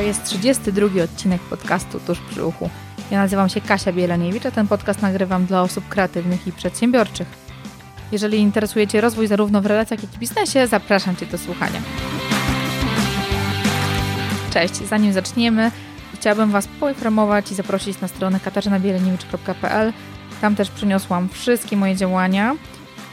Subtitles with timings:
[0.00, 2.70] To jest 32 odcinek podcastu Tuż przy uchu.
[3.10, 7.28] Ja nazywam się Kasia Bieleniewicz, a ten podcast nagrywam dla osób kreatywnych i przedsiębiorczych.
[8.12, 11.80] Jeżeli interesuje Cię rozwój zarówno w relacjach, jak i biznesie, zapraszam Cię do słuchania.
[14.52, 15.70] Cześć, zanim zaczniemy,
[16.14, 19.92] chciałabym Was poinformować i zaprosić na stronę katarzynabiereniewicz.pl.
[20.40, 22.56] Tam też przyniosłam wszystkie moje działania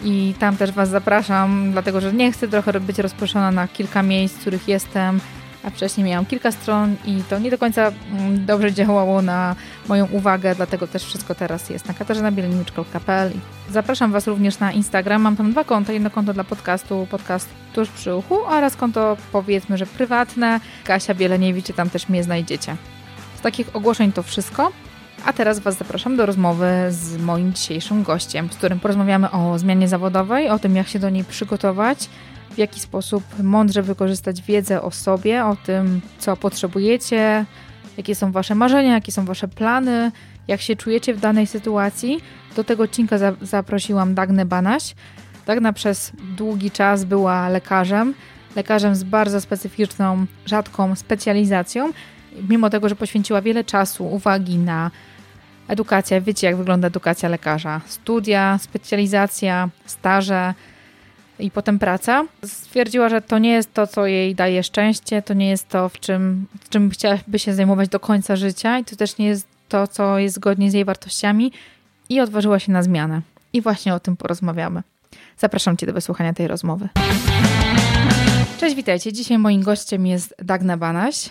[0.04, 4.36] i tam też Was zapraszam, dlatego że nie chcę trochę być rozproszona na kilka miejsc,
[4.36, 5.20] w których jestem,
[5.64, 9.56] a wcześniej miałam kilka stron i to nie do końca mm, dobrze działało na
[9.88, 13.32] moją uwagę, dlatego też wszystko teraz jest na katarzynabielenniczko.pl.
[13.72, 17.90] Zapraszam Was również na Instagram, mam tam dwa konta, jedno konto dla podcastu, podcast tuż
[17.90, 22.76] przy uchu oraz konto powiedzmy, że prywatne, Kasia Bieleniewicz, tam też mnie znajdziecie.
[23.38, 24.72] Z takich ogłoszeń to wszystko.
[25.26, 29.88] A teraz Was zapraszam do rozmowy z moim dzisiejszym gościem, z którym porozmawiamy o zmianie
[29.88, 32.10] zawodowej, o tym, jak się do niej przygotować,
[32.58, 37.46] w jaki sposób mądrze wykorzystać wiedzę o sobie, o tym, co potrzebujecie,
[37.98, 40.12] jakie są Wasze marzenia, jakie są Wasze plany,
[40.48, 42.22] jak się czujecie w danej sytuacji.
[42.56, 44.96] Do tego odcinka za zaprosiłam Dagnę Banaś.
[45.46, 48.14] Dagna przez długi czas była lekarzem,
[48.56, 51.92] lekarzem z bardzo specyficzną, rzadką specjalizacją.
[52.50, 54.92] Mimo tego, że poświęciła wiele czasu, uwagi na
[55.68, 60.54] edukację, wiecie jak wygląda edukacja lekarza, studia, specjalizacja, staże,
[61.40, 62.26] i potem praca.
[62.46, 66.00] Stwierdziła, że to nie jest to, co jej daje szczęście, to nie jest to, w
[66.00, 70.20] czym, czym chciałaby się zajmować do końca życia i to też nie jest to, co
[70.20, 71.52] jest zgodnie z jej wartościami
[72.10, 73.22] i odważyła się na zmianę.
[73.54, 74.84] I właśnie o tym porozmawiamy.
[75.38, 76.90] Zapraszam Cię do wysłuchania tej rozmowy.
[78.60, 79.14] Cześć, witajcie.
[79.14, 81.30] Dzisiaj moim gościem jest Dagna Banaś.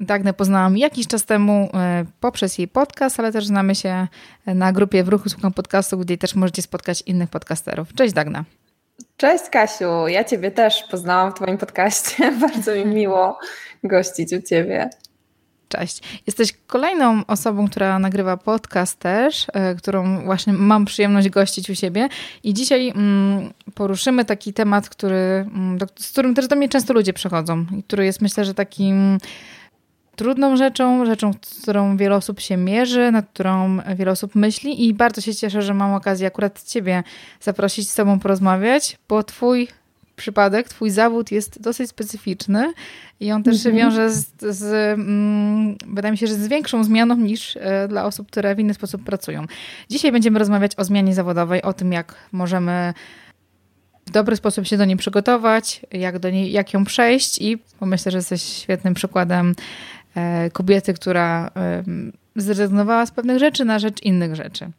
[0.00, 4.06] Dagnę poznałam jakiś czas temu e, poprzez jej podcast, ale też znamy się
[4.46, 7.94] na grupie w ruchu Słucham Podcastu, gdzie też możecie spotkać innych podcasterów.
[7.94, 8.44] Cześć Dagna.
[9.16, 12.32] Cześć Kasiu, ja Ciebie też poznałam w Twoim podcaście.
[12.40, 13.38] Bardzo mi miło
[13.84, 14.90] gościć u Ciebie.
[15.68, 16.02] Cześć.
[16.26, 22.08] Jesteś kolejną osobą, która nagrywa podcast też, e, którą właśnie mam przyjemność gościć u siebie.
[22.42, 27.12] I dzisiaj mm, poruszymy taki temat, który, mm, z którym też do mnie często ludzie
[27.12, 29.18] przychodzą i który jest myślę, że takim
[30.16, 34.94] trudną rzeczą, rzeczą, z którą wiele osób się mierzy, nad którą wiele osób myśli i
[34.94, 37.02] bardzo się cieszę, że mam okazję akurat Ciebie
[37.40, 39.68] zaprosić z Tobą porozmawiać, bo Twój
[40.16, 42.72] przypadek, Twój zawód jest dosyć specyficzny
[43.20, 43.90] i on też się mhm.
[43.90, 44.64] wiąże z, z
[44.98, 48.74] mm, wydaje mi się, że z większą zmianą niż e, dla osób, które w inny
[48.74, 49.44] sposób pracują.
[49.90, 52.94] Dzisiaj będziemy rozmawiać o zmianie zawodowej, o tym, jak możemy
[54.06, 58.12] w dobry sposób się do niej przygotować, jak, do niej, jak ją przejść i myślę,
[58.12, 59.54] że jesteś świetnym przykładem
[60.52, 61.50] kobiety, która
[62.36, 64.70] zrezygnowała z pewnych rzeczy na rzecz innych rzeczy.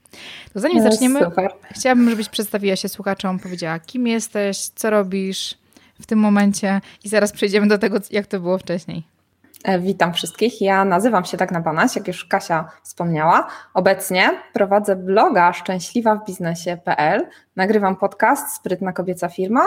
[0.54, 1.52] To zanim no, zaczniemy, super.
[1.72, 5.58] chciałabym, żebyś przedstawiła się słuchaczom, powiedziała, kim jesteś, co robisz
[6.02, 9.04] w tym momencie i zaraz przejdziemy do tego, jak to było wcześniej.
[9.64, 10.62] E, witam wszystkich.
[10.62, 13.48] Ja nazywam się tak na Banaś, jak już Kasia wspomniała.
[13.74, 19.62] Obecnie prowadzę bloga szczęśliwa w biznesie.pl, nagrywam podcast Sprytna kobieca firma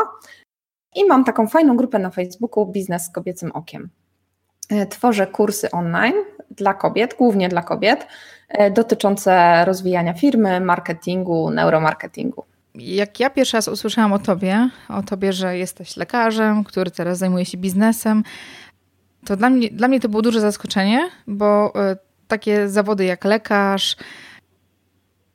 [0.94, 3.90] i mam taką fajną grupę na Facebooku Biznes z kobiecym okiem.
[4.70, 6.14] E, tworzę kursy online
[6.50, 8.06] dla kobiet, głównie dla kobiet,
[8.48, 12.44] e, dotyczące rozwijania firmy, marketingu, neuromarketingu.
[12.74, 17.44] Jak ja pierwszy raz usłyszałam o tobie, o tobie, że jesteś lekarzem, który teraz zajmuje
[17.44, 18.22] się biznesem,
[19.24, 21.96] to dla mnie, dla mnie to było duże zaskoczenie, bo e,
[22.28, 23.96] takie zawody jak lekarz,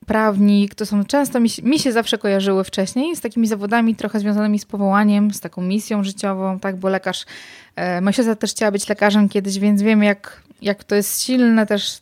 [0.06, 4.60] prawnik, to są często mi, mi, się zawsze kojarzyły wcześniej z takimi zawodami trochę związanymi
[4.60, 7.26] z powołaniem, z taką misją życiową, tak, bo lekarz,
[7.76, 11.66] e, moja siostra też chciała być lekarzem kiedyś, więc wiem jak, jak to jest silne
[11.66, 12.00] też,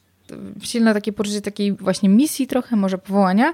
[0.61, 3.51] silne takie poczucie takiej właśnie misji trochę, może powołania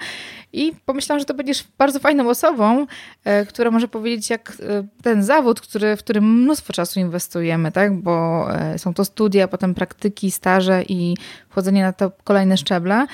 [0.54, 2.86] i pomyślałam, że to będziesz bardzo fajną osobą,
[3.24, 8.02] e, która może powiedzieć jak e, ten zawód, który, w którym mnóstwo czasu inwestujemy, tak,
[8.02, 11.16] bo e, są to studia, potem praktyki, staże i
[11.50, 13.08] wchodzenie na to kolejne szczeble,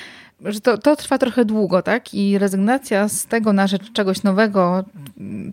[0.44, 2.14] że to, to trwa trochę długo, tak?
[2.14, 4.84] I rezygnacja z tego na rzecz czegoś nowego,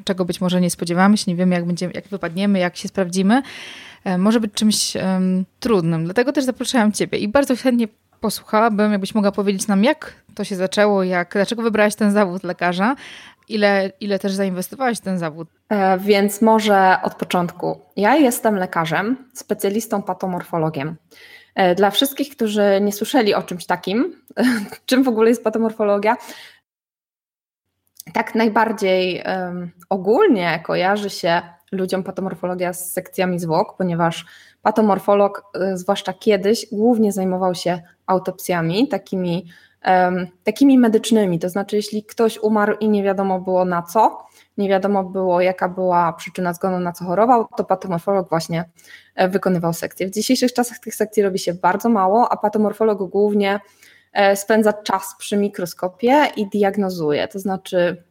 [0.03, 3.41] czego być może nie spodziewamy się, nie wiemy, jak, będziemy, jak wypadniemy, jak się sprawdzimy,
[4.17, 6.03] może być czymś um, trudnym.
[6.03, 7.87] Dlatego też zapraszałam Ciebie i bardzo chętnie
[8.23, 12.95] posłuchałabym, jakbyś mogła powiedzieć nam, jak to się zaczęło, jak, dlaczego wybrałaś ten zawód lekarza,
[13.49, 15.47] ile, ile też zainwestowałaś w ten zawód?
[15.69, 17.79] E, więc może od początku.
[17.95, 20.95] Ja jestem lekarzem, specjalistą patomorfologiem.
[21.55, 24.15] E, dla wszystkich, którzy nie słyszeli o czymś takim,
[24.85, 26.17] czym w ogóle jest patomorfologia,
[28.13, 31.41] tak najbardziej um, ogólnie kojarzy się
[31.71, 34.25] ludziom patomorfologia z sekcjami zwłok, ponieważ
[34.63, 39.45] patomorfolog, y, zwłaszcza kiedyś, głównie zajmował się autopsjami, takimi
[40.43, 44.25] takimi medycznymi, to znaczy jeśli ktoś umarł i nie wiadomo było na co,
[44.57, 48.69] nie wiadomo było jaka była przyczyna zgonu, na co chorował, to patomorfolog właśnie
[49.15, 50.07] e, wykonywał sekcję.
[50.07, 53.59] W dzisiejszych czasach tych sekcji robi się bardzo mało, a patomorfolog głównie
[54.13, 58.03] e, spędza czas przy mikroskopie i diagnozuje, to znaczy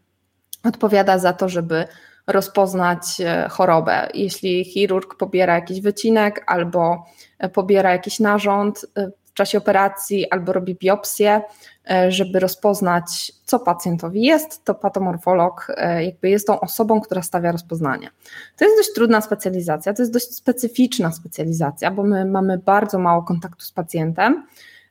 [0.65, 1.85] odpowiada za to, żeby
[2.33, 4.09] rozpoznać e, chorobę.
[4.15, 7.07] Jeśli chirurg pobiera jakiś wycinek albo
[7.53, 8.87] pobiera jakiś narząd,
[9.33, 11.43] w czasie operacji albo robi biopsję,
[11.91, 17.53] e, żeby rozpoznać, co pacjentowi jest, to patomorfolog e, jakby jest tą osobą, która stawia
[17.53, 18.11] rozpoznanie.
[18.57, 23.23] To jest dość trudna specjalizacja, to jest dość specyficzna specjalizacja, bo my mamy bardzo mało
[23.23, 24.47] kontaktu z pacjentem,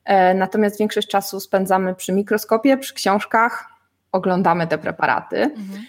[0.05, 3.65] e, natomiast większość czasu spędzamy przy mikroskopie, przy książkach,
[4.11, 5.37] oglądamy te preparaty.
[5.37, 5.83] Mhm.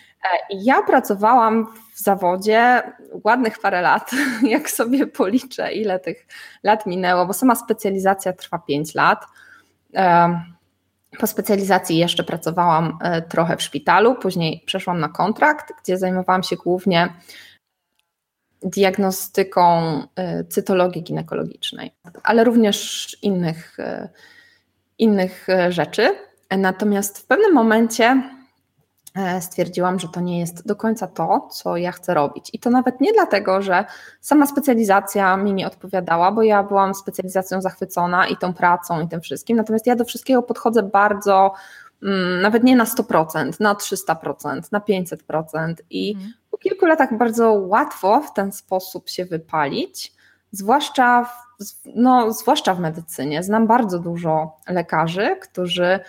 [0.51, 2.83] Ja pracowałam w zawodzie
[3.25, 4.11] ładnych parę lat,
[4.43, 6.27] jak sobie policzę, ile tych
[6.63, 9.25] lat minęło, bo sama specjalizacja trwa 5 lat.
[11.19, 16.57] Po specjalizacji jeszcze pracowałam e, trochę w szpitalu, później przeszłam na kontrakt, gdzie zajmowałam się
[16.57, 17.13] głównie
[18.63, 19.81] diagnostyką
[20.17, 24.09] e, cytologii ginekologicznej, ale również innych, e,
[24.99, 26.15] innych rzeczy.
[26.51, 28.42] Natomiast w pewnym momencie E,
[29.41, 32.51] stwierdziłam, że to nie jest do końca to, co ja chcę robić.
[32.53, 33.85] I to nawet nie dlatego, że
[34.21, 39.21] sama specjalizacja mi nie odpowiadała, bo ja byłam specjalizacją zachwycona i tą pracą i tym
[39.21, 39.57] wszystkim.
[39.57, 41.55] Natomiast ja do wszystkiego podchodzę bardzo,
[42.03, 45.75] mm, nawet nie na 100%, na 300%, na 500%.
[45.91, 46.33] I mhm.
[46.51, 50.13] po kilku latach bardzo łatwo w ten sposób się wypalić,
[50.53, 51.33] zwłaszcza w,
[51.95, 53.43] no, zwłaszcza w medycynie.
[53.43, 56.01] Znam bardzo dużo lekarzy, którzy E,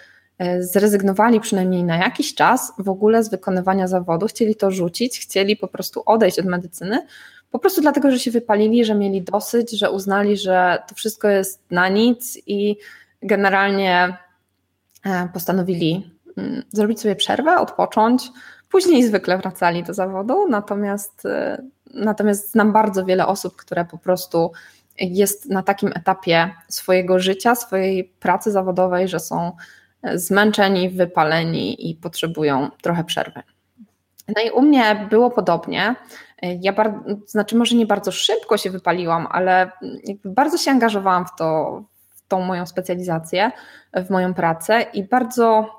[0.59, 5.68] zrezygnowali przynajmniej na jakiś czas w ogóle z wykonywania zawodu, chcieli to rzucić, chcieli po
[5.68, 7.07] prostu odejść od medycyny,
[7.53, 11.62] po prostu dlatego, że się wypalili, że mieli dosyć, że uznali, że to wszystko jest
[11.71, 12.77] na nic i
[13.21, 14.18] generalnie
[15.06, 18.29] e, postanowili mm, zrobić sobie przerwę, odpocząć.
[18.69, 21.63] Później zwykle wracali do zawodu, natomiast, e,
[21.94, 24.51] natomiast znam bardzo wiele osób, które po prostu
[25.00, 29.51] jest na takim etapie swojego życia, swojej pracy zawodowej, że są
[30.15, 33.44] zmęczeni, wypaleni i potrzebują trochę przerwy.
[34.27, 35.95] No i u mnie było podobnie.
[36.41, 39.71] Ja bardzo, znaczy może nie bardzo szybko się wypaliłam, ale
[40.25, 43.51] bardzo się angażowałam w to, w tą moją specjalizację,
[43.94, 45.69] w moją pracę i bardzo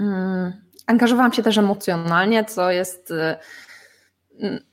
[0.00, 0.52] mm,
[0.86, 3.12] angażowałam się też emocjonalnie, co jest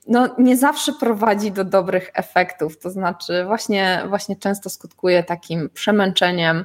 [0.06, 2.78] no, nie zawsze prowadzi do dobrych efektów.
[2.78, 6.64] To znaczy, właśnie, właśnie często skutkuje takim przemęczeniem,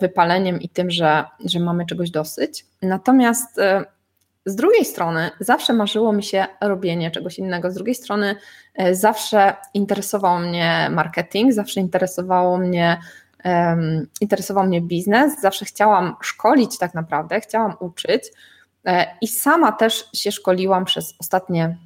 [0.00, 2.66] wypaleniem i tym, że, że mamy czegoś dosyć.
[2.82, 3.84] Natomiast e,
[4.46, 7.70] z drugiej strony zawsze marzyło mi się robienie czegoś innego.
[7.70, 8.36] Z drugiej strony
[8.74, 13.00] e, zawsze interesował mnie marketing, zawsze interesowało mnie
[14.20, 18.32] interesował mnie biznes, zawsze chciałam szkolić tak naprawdę, chciałam uczyć
[19.20, 21.76] i sama też się szkoliłam przez ostatnie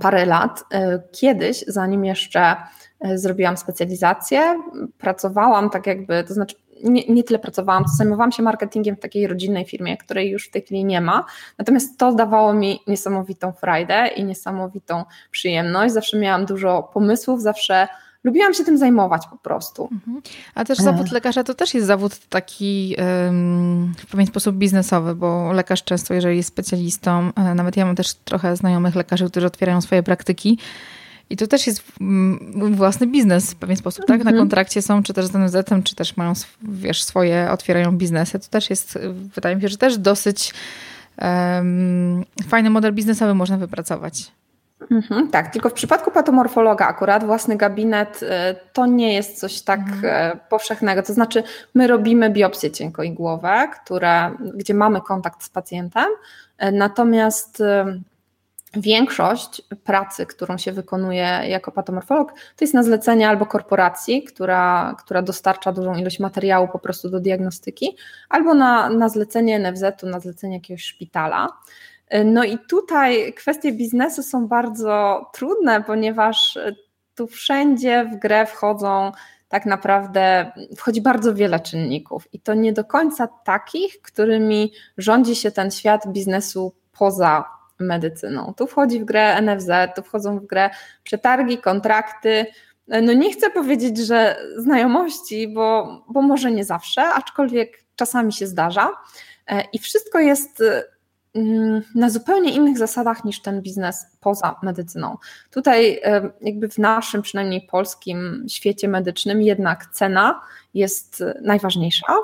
[0.00, 0.64] parę lat.
[1.12, 2.56] Kiedyś, zanim jeszcze
[3.14, 4.62] zrobiłam specjalizację,
[4.98, 9.64] pracowałam tak jakby, to znaczy nie, nie tyle pracowałam, zajmowałam się marketingiem w takiej rodzinnej
[9.64, 11.24] firmie, której już w tej chwili nie ma.
[11.58, 15.94] Natomiast to dawało mi niesamowitą frajdę i niesamowitą przyjemność.
[15.94, 17.88] Zawsze miałam dużo pomysłów, zawsze
[18.24, 19.88] lubiłam się tym zajmować po prostu.
[19.92, 20.22] Mhm.
[20.54, 22.96] A też zawód lekarza to też jest zawód taki
[23.98, 28.14] w pewien sposób biznesowy, bo lekarz często, jeżeli jest specjalistą, e, nawet ja mam też
[28.14, 30.58] trochę znajomych lekarzy, którzy otwierają swoje praktyki,
[31.30, 34.18] i to też jest mm, własny biznes w pewien sposób, tak?
[34.18, 34.38] Na mhm.
[34.38, 38.38] kontrakcie są, czy też z NFZ-em, czy też mają, wiesz, swoje, otwierają biznesy.
[38.38, 38.98] To też jest,
[39.34, 40.54] wydaje mi się, że też dosyć
[41.22, 44.32] um, fajny model biznesowy można wypracować.
[44.90, 48.26] Mhm, tak, tylko w przypadku patomorfologa akurat własny gabinet y,
[48.72, 50.32] to nie jest coś tak mhm.
[50.32, 51.02] Y, powszechnego.
[51.02, 51.42] To znaczy,
[51.74, 56.06] my robimy biopsje cienkoigłowe, które, gdzie mamy kontakt z pacjentem,
[56.62, 57.62] y, natomiast
[58.76, 65.22] większość pracy, którą się wykonuje jako patomorfolog, to jest na zlecenie albo korporacji, która, która
[65.22, 67.96] dostarcza dużą ilość materiału po prostu do diagnostyki,
[68.28, 71.48] albo na, na zlecenie NFZ-u, na zlecenie jakiegoś szpitala.
[72.24, 76.58] No i tutaj kwestie biznesu są bardzo trudne, ponieważ
[77.14, 79.12] tu wszędzie w grę wchodzą
[79.48, 85.50] tak naprawdę, wchodzi bardzo wiele czynników i to nie do końca takich, którymi rządzi się
[85.50, 87.44] ten świat biznesu poza
[87.78, 88.54] medycyną.
[88.56, 90.70] Tu wchodzi w grę NFZ, tu wchodzą w grę
[91.02, 92.46] przetargi, kontrakty.
[92.88, 98.90] No nie chcę powiedzieć, że znajomości, bo, bo może nie zawsze, aczkolwiek czasami się zdarza.
[99.46, 100.62] E, I wszystko jest
[101.34, 105.16] mm, na zupełnie innych zasadach niż ten biznes poza medycyną.
[105.50, 110.40] Tutaj, e, jakby w naszym, przynajmniej polskim świecie medycznym, jednak cena
[110.74, 112.14] jest najważniejsza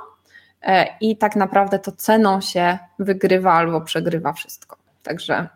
[1.01, 4.77] i tak naprawdę to ceną się wygrywa albo przegrywa wszystko.
[5.03, 5.49] Także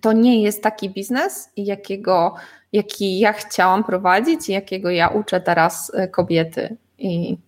[0.00, 2.34] to nie jest taki biznes, jakiego,
[2.72, 7.38] jaki ja chciałam prowadzić i jakiego ja uczę teraz kobiety i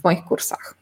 [0.00, 0.74] w moich kursach.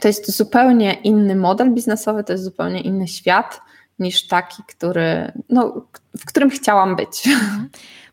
[0.00, 3.60] To jest zupełnie inny model biznesowy, to jest zupełnie inny świat
[3.98, 5.86] niż taki, który, no,
[6.18, 7.28] w którym chciałam być.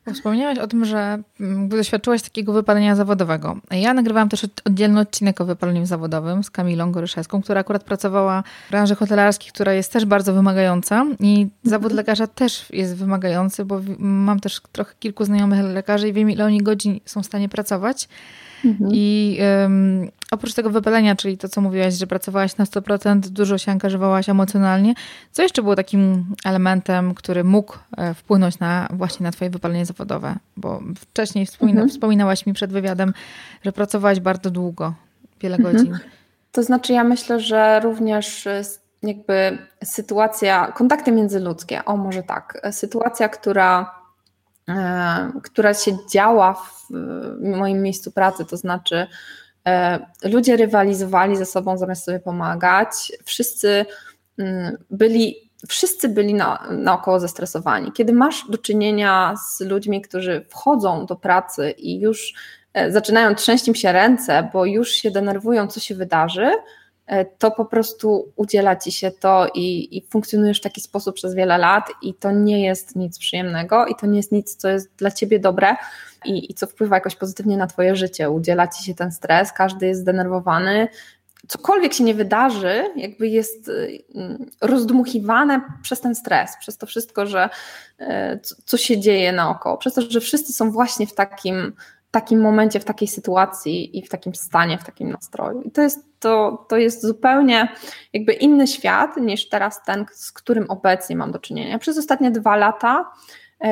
[0.01, 0.15] Mhm.
[0.15, 3.58] Wspomniałaś o tym, że mm, doświadczyłaś takiego wypalenia zawodowego.
[3.72, 8.72] Ja nagrywałam też oddzielny odcinek o wypaleniu zawodowym z Kamilą Goryszewską, która akurat pracowała w
[8.72, 14.39] branży hotelarskiej, która jest też bardzo wymagająca i zawód lekarza też jest wymagający, bo mam
[14.39, 18.08] też trochę kilku znajomych lekarzy i wiem, ile oni godzin są w stanie pracować.
[18.65, 18.89] Mhm.
[18.94, 23.72] I um, oprócz tego wypalenia, czyli to, co mówiłaś, że pracowałaś na 100%, dużo się
[23.72, 24.94] angażowałaś emocjonalnie,
[25.32, 30.36] co jeszcze było takim elementem, który mógł e, wpłynąć na właśnie na twoje wypalenie zawodowe?
[30.58, 31.89] Bo wcześniej wspomina, mhm.
[31.89, 33.13] wspominałaś mi przed wywiadem,
[33.65, 34.94] że pracowałaś bardzo długo,
[35.41, 35.75] wiele mhm.
[35.75, 35.98] godzin.
[36.51, 38.62] To znaczy ja myślę, że również e,
[39.03, 44.00] jakby sytuacja, kontakty międzyludzkie, o może tak, sytuacja, która E,
[45.44, 46.90] która się działa w
[47.42, 49.08] moim miejscu pracy, to znaczy
[49.68, 53.86] e, ludzie rywalizowali ze sobą zamiast sobie pomagać, wszyscy
[54.38, 57.92] mm, byli, wszyscy byli na, naokoło zestresowani.
[57.92, 62.34] Kiedy masz do czynienia z ludźmi, którzy wchodzą do pracy i już
[62.74, 66.81] e, zaczynają trzęść im się ręce, bo już się denerwują, co się wydarzy, E,
[67.38, 71.58] to po prostu udziela ci się to i, i, funkcjonujesz w taki sposób przez wiele
[71.58, 75.12] lat i to nie jest nic przyjemnego i to nie jest nic, co jest dla
[75.12, 75.75] ciebie dobre
[76.25, 78.30] i, i co wpływa jakoś pozytywnie na twoje życie.
[78.30, 80.88] Udziela ci się ten stres, każdy jest zdenerwowany,
[81.48, 84.03] cokolwiek się nie wydarzy, jakby jest y,
[84.62, 87.50] rozdmuchiwane przez ten stres, przez to wszystko, że
[88.00, 91.74] e, co się dzieje naokoło, przez to, że wszyscy są właśnie w takim
[92.12, 95.62] takim momencie, w takiej sytuacji i w takim stanie, w takim nastroju.
[95.62, 97.75] I to jest, to, to jest zupełnie
[98.13, 101.80] jakby inny świat niż teraz ten, z którym obecnie mam do czynienia.
[101.80, 103.12] Przez ostatnie dwa lata,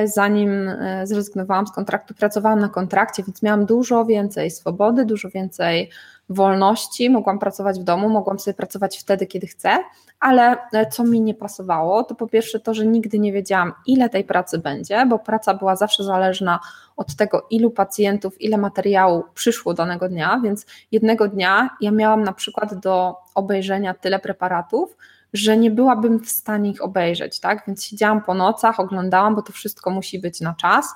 [0.06, 5.90] zanim e, zrezygnowałam z kontraktu, pracowałam na kontrakcie, więc miałam dużo więcej swobody, dużo więcej
[6.30, 9.78] wolności, mogłam pracować w domu, mogłam sobie pracować wtedy, kiedy chcę,
[10.20, 14.10] ale e, co mi nie pasowało, to po pierwsze to, że nigdy nie wiedziałam, ile
[14.10, 16.60] tej pracy będzie, bo praca była zawsze zależna
[16.98, 22.34] od tego, ilu pacjentów, ile materiału przyszło danego dnia, więc jednego dnia ja miałam na
[22.34, 24.98] przykład do obejrzenia tyle preparatów,
[25.34, 27.64] że nie byłabym w stanie ich obejrzeć, tak?
[27.68, 30.94] Więc siedziałam po nocach, oglądałam, bo to wszystko musi być na czas.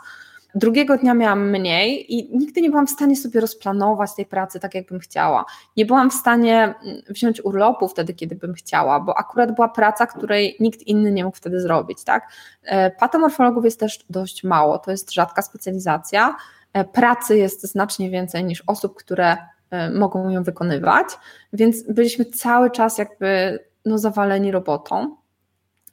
[0.55, 4.75] Drugiego dnia miałam mniej i nigdy nie byłam w stanie sobie rozplanować tej pracy tak,
[4.75, 5.45] jakbym chciała.
[5.77, 10.07] Nie byłam w stanie mm, wziąć urlopu wtedy, kiedy bym chciała, bo akurat była praca,
[10.07, 12.03] której nikt inny nie mógł wtedy zrobić.
[12.03, 12.27] Tak?
[12.63, 16.35] E, patomorfologów jest też dość mało, to jest rzadka specjalizacja.
[16.73, 19.37] E, pracy jest znacznie więcej niż osób, które
[19.69, 21.07] e, mogą ją wykonywać,
[21.53, 25.15] więc byliśmy cały czas jakby no, zawaleni robotą.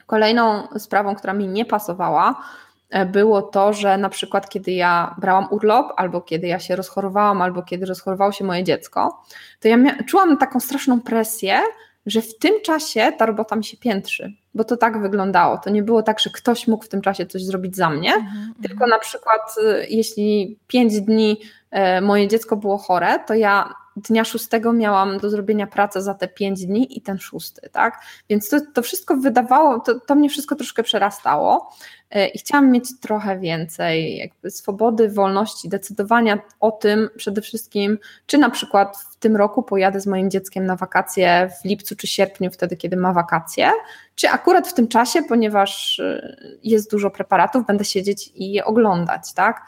[0.07, 2.43] Kolejną sprawą, która mi nie pasowała,
[2.91, 7.43] E, było to, że na przykład kiedy ja brałam urlop, albo kiedy ja się rozchorowałam,
[7.43, 9.23] albo kiedy rozchorowało się moje dziecko,
[9.61, 11.61] to ja czułam taką straszną presję,
[12.07, 15.59] że w tym czasie ta robota mi się piętrzy, bo to tak wyglądało.
[15.59, 18.55] To nie było tak, że ktoś mógł w tym czasie coś zrobić za mnie, mhm,
[18.63, 18.91] tylko mhm.
[18.91, 23.75] na przykład y, jeśli pięć dni e, moje dziecko było chore, to ja
[24.09, 28.03] dnia szóstego miałam do zrobienia pracę za te pięć dni i ten szósty, tak?
[28.29, 31.71] Więc to, to wszystko wydawało, to, to mnie wszystko troszkę przerastało
[32.11, 38.39] e, i chciałam mieć trochę więcej jakby swobody, wolności, decydowania o tym przede wszystkim, czy
[38.39, 42.51] na przykład w tym roku pojadę z moim dzieckiem na wakacje w lipcu czy sierpniu,
[42.51, 43.71] wtedy kiedy ma wakacje,
[44.15, 49.33] czy akurat w tym czasie, ponieważ e, jest dużo preparatów, będę siedzieć i je oglądać,
[49.35, 49.63] tak?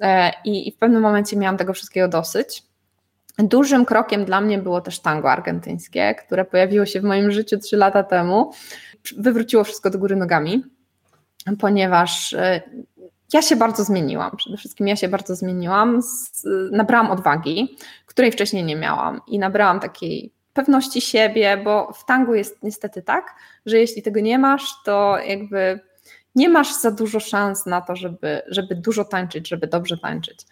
[0.00, 2.73] E, I, I w pewnym momencie miałam tego wszystkiego dosyć.
[3.38, 7.76] Dużym krokiem dla mnie było też tango argentyńskie, które pojawiło się w moim życiu trzy
[7.76, 8.52] lata temu.
[9.16, 10.64] Wywróciło wszystko do góry nogami,
[11.60, 12.62] ponieważ e,
[13.32, 14.36] ja się bardzo zmieniłam.
[14.36, 16.00] Przede wszystkim ja się bardzo zmieniłam.
[16.72, 17.76] Nabrałam odwagi,
[18.06, 23.34] której wcześniej nie miałam, i nabrałam takiej pewności siebie, bo w tangu jest niestety tak,
[23.66, 25.80] że jeśli tego nie masz, to jakby
[26.34, 30.46] nie masz za dużo szans na to, żeby, żeby dużo tańczyć, żeby dobrze tańczyć.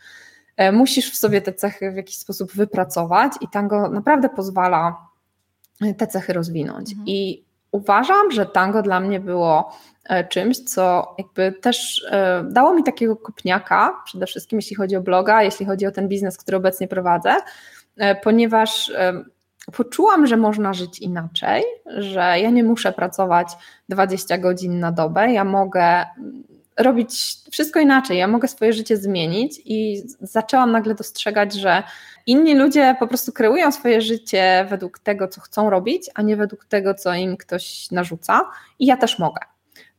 [0.57, 4.97] E, musisz w sobie te cechy w jakiś sposób wypracować i tango naprawdę pozwala
[5.81, 6.91] e, te cechy rozwinąć.
[6.91, 7.09] Mhm.
[7.09, 12.07] I uważam, że tango dla mnie było e, czymś, co jakby też
[12.45, 16.39] dało mi takiego kopniaka, przede wszystkim jeśli chodzi o bloga, jeśli chodzi o ten biznes,
[16.39, 17.37] który obecnie prowadzę,
[18.23, 18.93] ponieważ
[19.77, 23.49] poczułam, że można żyć inaczej, że ja nie muszę pracować
[23.89, 26.05] 20 godzin na dobę, ja mogę
[26.79, 28.19] robić wszystko inaczej.
[28.19, 31.83] Ja mogę swoje życie zmienić i zaczęłam nagle dostrzegać, że
[32.27, 36.65] inni ludzie po prostu kreują swoje życie według tego, co chcą robić, a nie według
[36.65, 38.51] tego, co im ktoś narzuca.
[38.79, 39.41] I ja też mogę.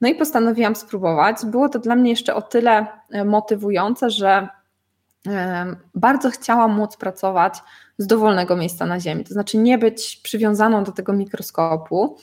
[0.02, 1.38] No i postanowiłam spróbować.
[1.46, 4.48] Było to dla mnie jeszcze o tyle e, motywujące, że
[5.96, 7.60] bardzo chciałam móc pracować
[7.98, 12.18] z dowolnego miejsca na Ziemi, to znaczy nie być przywiązaną do tego mikroskopu.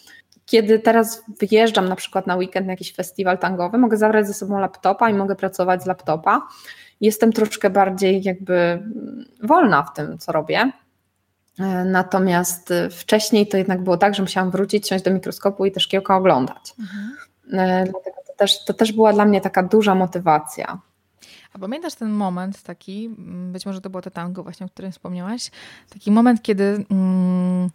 [0.50, 4.59] Kiedy teraz wyjeżdżam na przykład na weekend na jakiś festiwal tangowy, mogę zabrać ze sobą
[4.59, 6.49] laptopa i mogę pracować z laptopa.
[7.00, 8.83] Jestem troszkę bardziej jakby
[9.42, 10.73] wolna w tym, co robię.
[11.59, 15.83] E, natomiast wcześniej to jednak było tak, że musiałam wrócić, siąść do mikroskopu i też
[15.83, 16.75] szkiełka oglądać.
[16.80, 17.14] Mhm.
[17.85, 20.78] Dlatego to też, to też była dla mnie taka duża motywacja.
[21.52, 23.11] A pamiętasz ten moment taki,
[23.52, 25.50] być może to było to tango właśnie, o którym wspomniałaś,
[25.90, 27.71] taki moment, kiedy mm,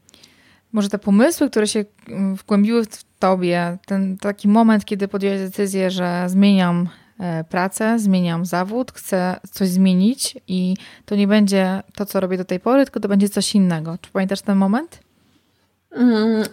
[0.75, 5.91] może te pomysły, które się mm, wgłębiły w tobie, ten taki moment, kiedy podjęłaś decyzję,
[5.91, 6.89] że zmieniam
[7.20, 12.46] e, pracę, zmieniam zawód, chcę coś zmienić i to nie będzie to, co robię do
[12.46, 13.98] tej pory, tylko to będzie coś innego.
[14.01, 15.00] Czy pamiętasz ten moment?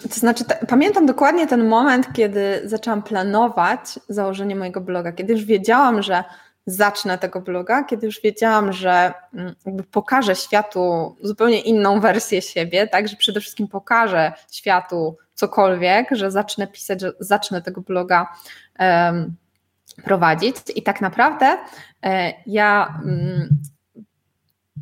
[0.03, 6.03] to znaczy, pamiętam dokładnie ten moment, kiedy zaczęłam planować założenie mojego bloga, kiedy już wiedziałam,
[6.03, 6.25] że
[6.67, 12.89] zacznę tego bloga, kiedy już wiedziałam, że mm, jakby pokażę światu zupełnie inną wersję siebie,
[12.89, 18.27] tak, że przede wszystkim pokażę światu cokolwiek, że zacznę pisać, że zacznę tego bloga
[18.79, 19.37] um,
[20.05, 20.57] prowadzić.
[20.75, 21.59] I tak naprawdę
[22.03, 23.49] e, ja mm,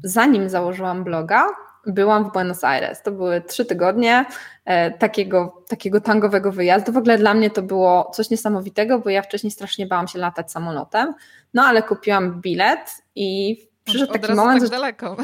[0.02, 1.46] zanim założyłam bloga,
[1.86, 3.02] byłam w Buenos Aires.
[3.02, 4.24] To były trzy tygodnie
[4.64, 6.92] e, takiego, takiego tangowego wyjazdu.
[6.92, 10.52] W ogóle dla mnie to było coś niesamowitego, bo ja wcześniej strasznie bałam się latać
[10.52, 11.14] samolotem,
[11.54, 15.16] no ale kupiłam bilet i przyszedł Od taki moment, tak że daleko.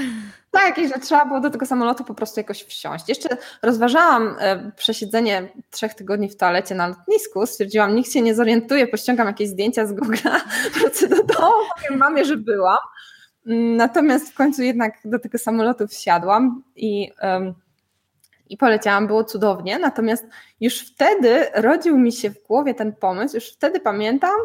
[0.51, 3.09] Tak, że trzeba było do tego samolotu po prostu jakoś wsiąść.
[3.09, 3.29] Jeszcze
[3.63, 7.47] rozważałam e, przesiedzenie trzech tygodni w toalecie na lotnisku.
[7.47, 10.41] Stwierdziłam, nikt się nie zorientuje, pościągam jakieś zdjęcia z Google'a,
[10.75, 12.79] wrócę do domu, powiem mamie, że byłam.
[13.77, 17.55] Natomiast w końcu jednak do tego samolotu wsiadłam i, um,
[18.49, 19.79] i poleciałam, było cudownie.
[19.79, 20.27] Natomiast
[20.61, 24.37] już wtedy rodził mi się w głowie ten pomysł, już wtedy pamiętam,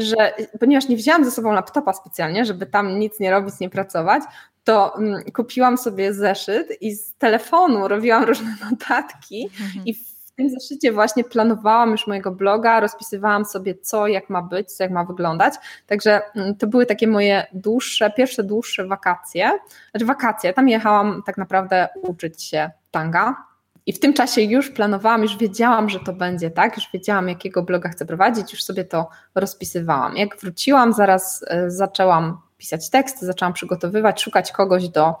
[0.00, 4.22] że ponieważ nie wzięłam ze sobą laptopa specjalnie, żeby tam nic nie robić, nie pracować,
[4.64, 9.86] to um, kupiłam sobie zeszyt i z telefonu robiłam różne notatki mhm.
[9.86, 9.94] i
[10.38, 14.92] tym zeszycie właśnie planowałam już mojego bloga, rozpisywałam sobie co, jak ma być, co, jak
[14.92, 15.54] ma wyglądać.
[15.86, 19.50] Także mm, to były takie moje dłuższe, pierwsze dłuższe wakacje.
[19.90, 23.47] Znaczy wakacje, tam jechałam tak naprawdę uczyć się tanga.
[23.88, 27.62] I w tym czasie już planowałam, już wiedziałam, że to będzie tak, już wiedziałam, jakiego
[27.62, 30.16] bloga chcę prowadzić, już sobie to rozpisywałam.
[30.16, 35.14] Jak wróciłam, zaraz e, zaczęłam pisać teksty, zaczęłam przygotowywać, szukać kogoś do,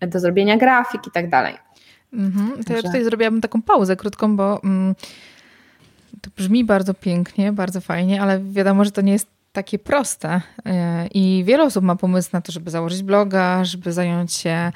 [0.00, 1.54] do zrobienia grafik i tak dalej.
[2.12, 2.64] Mhm.
[2.64, 4.94] To ja tutaj zrobiłabym taką pauzę krótką, bo mm,
[6.20, 10.40] to brzmi bardzo pięknie, bardzo fajnie, ale wiadomo, że to nie jest takie proste.
[10.66, 14.72] E, I wiele osób ma pomysł na to, żeby założyć bloga, żeby zająć się,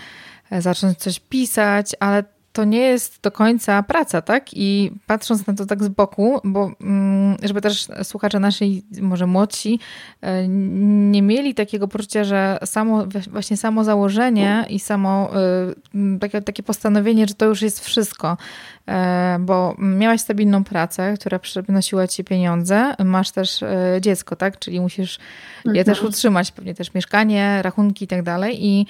[0.51, 4.47] e, zacząć coś pisać, ale to nie jest do końca praca, tak?
[4.53, 9.79] I patrząc na to tak z boku, bo mm, żeby też słuchacze naszej, może młodsi,
[10.21, 15.31] e, nie mieli takiego poczucia, że samo, właśnie samo założenie i samo
[15.95, 18.37] e, takie, takie postanowienie, że to już jest wszystko,
[19.41, 23.65] bo miałaś stabilną pracę, która przynosiła ci pieniądze, masz też
[24.01, 24.59] dziecko, tak?
[24.59, 25.19] Czyli musisz
[25.65, 25.85] je mhm.
[25.85, 28.67] też utrzymać, pewnie też mieszkanie, rachunki i tak dalej.
[28.67, 28.87] I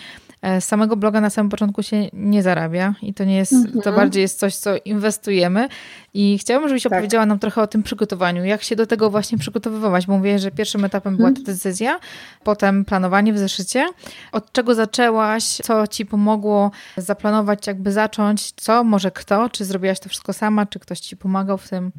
[0.61, 3.81] z samego bloga na samym początku się nie zarabia i to nie jest, mhm.
[3.81, 5.68] to bardziej jest coś, co inwestujemy
[6.14, 6.92] i chciałabym, żebyś tak.
[6.92, 10.50] opowiedziała nam trochę o tym przygotowaniu, jak się do tego właśnie przygotowywałaś, bo mówię, że
[10.50, 11.46] pierwszym etapem była mhm.
[11.46, 12.00] ta decyzja,
[12.44, 13.86] potem planowanie w zeszycie.
[14.32, 20.08] Od czego zaczęłaś, co ci pomogło zaplanować, jakby zacząć, co, może kto, czy zrobiłaś to
[20.08, 21.92] wszystko sama, czy ktoś ci pomagał w tym?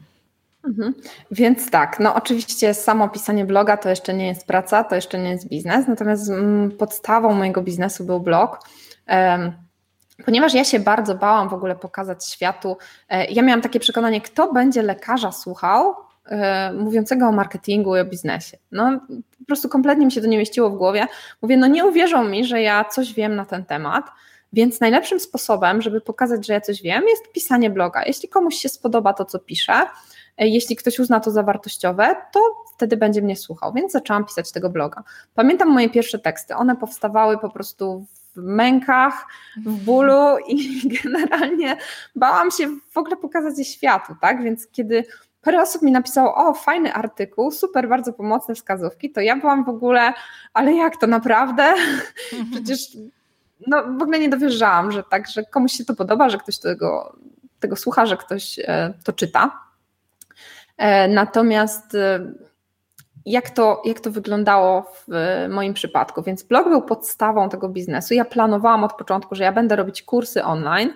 [0.67, 0.93] Mhm.
[1.32, 5.30] Więc tak, no oczywiście samo pisanie bloga to jeszcze nie jest praca, to jeszcze nie
[5.30, 8.60] jest biznes, natomiast mm, podstawą mojego biznesu był blog.
[10.26, 12.78] Ponieważ ja się bardzo bałam w ogóle pokazać światu,
[13.10, 18.06] e, ja miałam takie przekonanie, kto będzie lekarza słuchał, e, mówiącego o marketingu i o
[18.06, 18.58] biznesie.
[18.72, 19.00] No
[19.40, 21.08] po prostu kompletnie mi się to nie mieściło w głowie.
[21.42, 24.06] Mówię, no nie uwierzą mi, że ja coś wiem na ten temat,
[24.54, 28.04] więc najlepszym sposobem, żeby pokazać, że ja coś wiem, jest pisanie bloga.
[28.06, 29.86] Jeśli komuś się spodoba to, co piszę,
[30.38, 32.40] E, jeśli ktoś uzna to za wartościowe, to
[32.76, 35.04] wtedy będzie mnie słuchał, więc zaczęłam pisać tego bloga.
[35.36, 39.28] Pamiętam moje pierwsze teksty, one powstawały po prostu w mękach,
[39.65, 41.78] w bólu i generalnie
[42.15, 44.44] bałam się w ogóle pokazać je światu, tak?
[44.44, 45.04] Więc kiedy
[45.41, 49.70] parę osób mi napisało, o fajny artykuł, super, bardzo pomocne wskazówki, to ja byłam w
[49.70, 50.13] ogóle,
[50.54, 51.74] ale jak to naprawdę?
[52.52, 52.80] Przecież
[53.67, 57.15] no, w ogóle nie dowierzałam, że tak, że komuś się to podoba, że ktoś tego,
[57.60, 59.60] tego słucha, że ktoś e, to czyta.
[60.78, 62.34] E, natomiast e,
[63.26, 65.08] jak to, jak to wyglądało w
[65.50, 66.24] moim przypadku.
[66.24, 68.14] Więc blog był podstawą tego biznesu.
[68.14, 70.94] Ja planowałam od początku, że ja będę robić kursy online.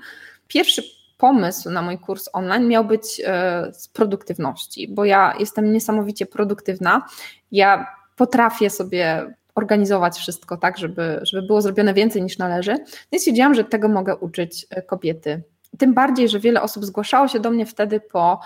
[0.48, 0.84] Pierwszy
[1.18, 7.06] pomysł na mój kurs online miał być e, z produktywności, bo ja jestem niesamowicie produktywna.
[7.52, 12.78] Ja potrafię sobie organizować wszystko tak, żeby, żeby było zrobione więcej niż należy.
[13.12, 15.44] Więc wiedziałam, że tego mogę uczyć e, kobiety.
[15.78, 18.40] Tym bardziej, że wiele osób zgłaszało się do mnie wtedy po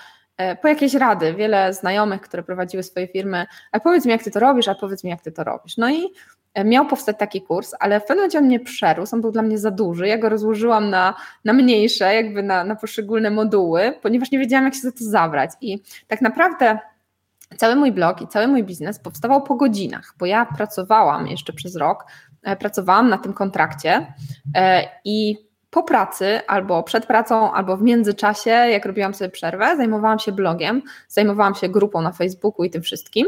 [0.62, 1.34] po jakieś rady.
[1.34, 5.04] Wiele znajomych, które prowadziły swoje firmy, a powiedz mi, jak ty to robisz, a powiedz
[5.04, 5.78] mi, jak ty to robisz.
[5.78, 6.14] No i
[6.54, 9.42] e, miał powstać taki kurs, ale w pewnym momencie on mnie przerósł, on był dla
[9.42, 10.08] mnie za duży.
[10.08, 11.14] Ja go rozłożyłam na,
[11.46, 15.52] na mniejsze, jakby na, na poszczególne moduły, ponieważ nie wiedziałam, jak się za to zabrać.
[15.62, 16.80] I tak naprawdę
[17.58, 21.76] cały mój blog i cały mój biznes powstawał po godzinach, bo ja pracowałam jeszcze przez
[21.76, 22.06] rok,
[22.44, 24.14] e, pracowałam na tym kontrakcie
[25.06, 30.32] i po pracy, albo przed pracą, albo w międzyczasie, jak robiłam sobie przerwę, zajmowałam się
[30.32, 33.28] blogiem, zajmowałam się grupą na Facebooku i tym wszystkim.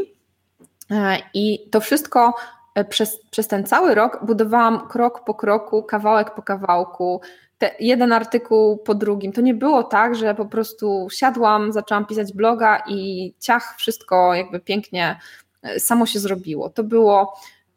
[0.92, 2.34] E, I to wszystko
[2.76, 7.22] e, przez, przez ten cały rok budowałam krok po kroku, kawałek po kawałku,
[7.58, 9.32] te, jeden artykuł po drugim.
[9.32, 14.60] To nie było tak, że po prostu siadłam, zaczęłam pisać bloga i ciach, wszystko jakby
[14.60, 15.20] pięknie
[15.64, 16.70] e, samo się zrobiło.
[16.70, 17.34] To było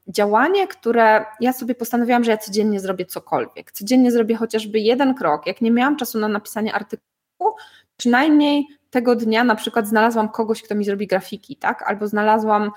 [0.08, 3.72] działanie, które ja sobie postanowiłam, że ja codziennie zrobię cokolwiek.
[3.72, 5.46] Codziennie zrobię chociażby jeden krok.
[5.46, 7.54] Jak nie miałam czasu na napisanie artykułu,
[7.96, 11.82] przynajmniej tego dnia na przykład znalazłam kogoś, kto mi zrobi grafiki, tak?
[11.82, 12.70] Albo znalazłam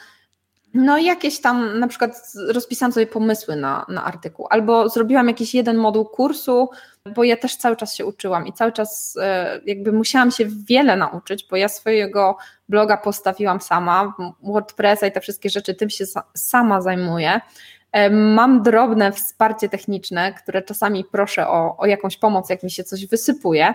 [0.77, 5.77] no jakieś tam, na przykład rozpisałam sobie pomysły na, na artykuł, albo zrobiłam jakiś jeden
[5.77, 6.69] moduł kursu,
[7.15, 10.95] bo ja też cały czas się uczyłam i cały czas e, jakby musiałam się wiele
[10.95, 12.37] nauczyć, bo ja swojego
[12.69, 14.13] bloga postawiłam sama,
[14.43, 17.41] WordPressa i te wszystkie rzeczy, tym się sama zajmuję.
[17.91, 22.83] E, mam drobne wsparcie techniczne, które czasami proszę o, o jakąś pomoc, jak mi się
[22.83, 23.73] coś wysypuje.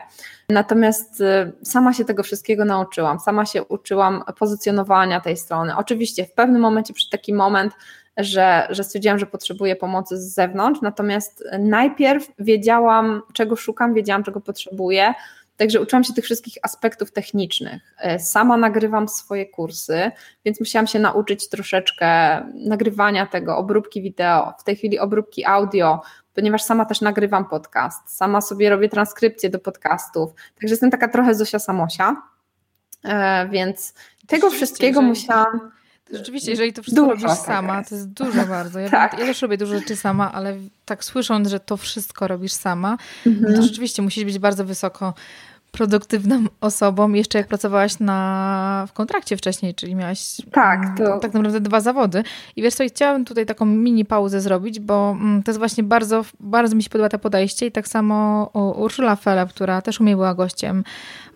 [0.49, 5.77] Natomiast e, sama się tego wszystkiego nauczyłam, sama się uczyłam pozycjonowania tej strony.
[5.77, 7.73] Oczywiście w pewnym momencie przyszedł taki moment,
[8.17, 14.41] że, że stwierdziłam, że potrzebuję pomocy z zewnątrz, natomiast najpierw wiedziałam, czego szukam, wiedziałam, czego
[14.41, 15.15] potrzebuję.
[15.57, 17.95] Także uczyłam się tych wszystkich aspektów technicznych.
[17.99, 20.11] E, sama nagrywam swoje kursy,
[20.45, 22.07] więc musiałam się nauczyć troszeczkę
[22.55, 26.01] nagrywania tego, obróbki wideo, w tej chwili obróbki audio,
[26.35, 30.31] ponieważ sama też nagrywam podcast, sama sobie robię transkrypcje do podcastów.
[30.35, 32.17] Także jestem taka trochę Zosia Samosia,
[33.05, 33.95] e, więc
[34.27, 35.73] tego wszystkiego musiałam
[36.13, 38.79] Rzeczywiście, jeżeli to wszystko dużo robisz sama, to jest dużo bardzo.
[38.79, 39.19] Ja, tak.
[39.19, 43.55] ja też robię dużo rzeczy sama, ale tak słysząc, że to wszystko robisz sama, mhm.
[43.55, 45.15] to rzeczywiście musisz być bardzo wysoko
[45.73, 51.19] produktywną osobą, jeszcze jak pracowałaś na, w kontrakcie wcześniej, czyli miałaś tak, mm, to...
[51.19, 52.23] tak naprawdę dwa zawody.
[52.57, 56.25] I wiesz co, chciałabym tutaj taką mini pauzę zrobić, bo mm, to jest właśnie bardzo,
[56.41, 58.45] bardzo mi się podoba to podejście i tak samo
[58.77, 60.85] Urszula Fele, która też u mnie była gościem,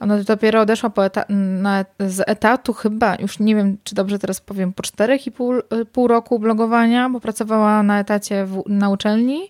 [0.01, 4.41] ona dopiero odeszła po eta na, z etatu chyba, już nie wiem, czy dobrze teraz
[4.41, 5.55] powiem, po czterech i pół,
[5.93, 9.49] pół roku blogowania, bo pracowała na etacie w, na uczelni,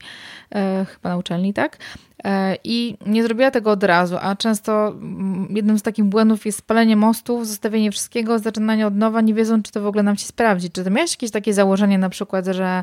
[0.87, 1.78] chyba na uczelni, tak?
[2.24, 6.59] E, I nie zrobiła tego od razu, a często mm, jednym z takich błędów jest
[6.59, 10.26] spalenie mostów, zostawienie wszystkiego, zaczynanie od nowa, nie wiedząc, czy to w ogóle nam się
[10.26, 10.70] sprawdzi.
[10.70, 12.82] Czy ty miałeś jakieś takie założenie na przykład, że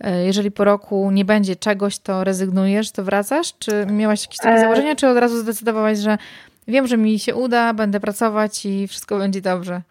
[0.00, 3.58] e, jeżeli po roku nie będzie czegoś, to rezygnujesz, to wracasz?
[3.58, 4.60] Czy miałaś jakieś takie e...
[4.60, 6.18] założenia, czy od razu zdecydowałaś, że
[6.68, 9.82] wiem, że mi się uda, będę pracować i wszystko będzie dobrze?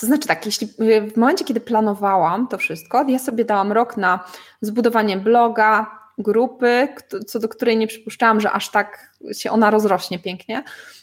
[0.00, 0.68] To znaczy tak, jeśli
[1.12, 4.24] w momencie, kiedy planowałam to wszystko, ja sobie dałam rok na
[4.60, 6.88] zbudowanie bloga, grupy,
[7.26, 10.62] co do której nie przypuszczałam, że aż tak się ona rozrośnie pięknie.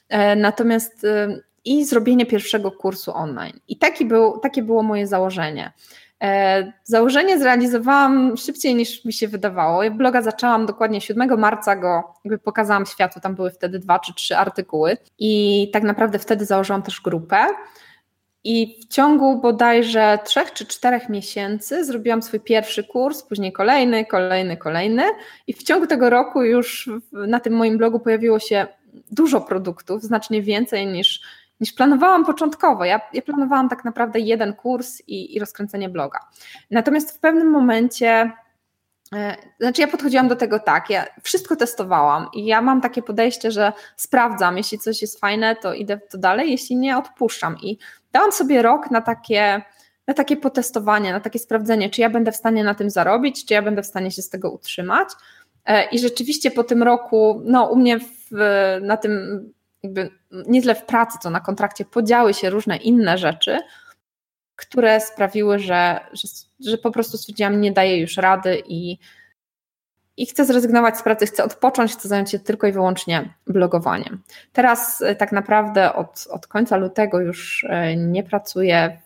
[0.09, 3.59] E, natomiast y, i zrobienie pierwszego kursu online.
[3.67, 5.71] I taki był, takie było moje założenie.
[6.23, 9.91] E, założenie zrealizowałam szybciej niż mi się wydawało.
[9.91, 14.37] Bloga zaczęłam dokładnie 7 marca go, jakby pokazałam światu, tam były wtedy dwa czy trzy
[14.37, 17.47] artykuły i tak naprawdę wtedy założyłam też grupę.
[18.49, 24.57] I w ciągu bodajże trzech czy czterech miesięcy zrobiłam swój pierwszy kurs, później kolejny, kolejny,
[24.57, 25.03] kolejny.
[25.47, 28.67] I w ciągu tego roku już na tym moim blogu pojawiło się
[29.11, 31.21] dużo produktów, znacznie więcej niż,
[31.59, 32.85] niż planowałam początkowo.
[32.85, 36.19] Ja, ja planowałam tak naprawdę jeden kurs i, i rozkręcenie bloga.
[36.71, 38.31] Natomiast w pewnym momencie
[39.15, 43.51] e, znaczy, ja podchodziłam do tego tak, ja wszystko testowałam i ja mam takie podejście,
[43.51, 47.57] że sprawdzam, jeśli coś jest fajne, to idę w to dalej, jeśli nie, odpuszczam.
[47.61, 47.77] I
[48.17, 49.61] dałam sobie rok na takie,
[50.07, 53.53] na takie potestowanie, na takie sprawdzenie, czy ja będę w stanie na tym zarobić, czy
[53.53, 55.09] ja będę w stanie się z tego utrzymać.
[55.65, 58.31] E, I rzeczywiście po tym roku, no u mnie w,
[58.81, 59.43] na tym,
[59.83, 63.57] jakby nie tyle w pracy, co na kontrakcie, podziały się różne inne rzeczy,
[64.55, 66.27] które sprawiły, że, że,
[66.71, 68.97] że po prostu stwierdziłam, nie daję już rady i,
[70.17, 74.21] i chcę zrezygnować z pracy, chcę odpocząć, chcę zająć się tylko i wyłącznie blogowaniem.
[74.53, 78.97] Teraz e, tak naprawdę od, od końca lutego już e, nie pracuję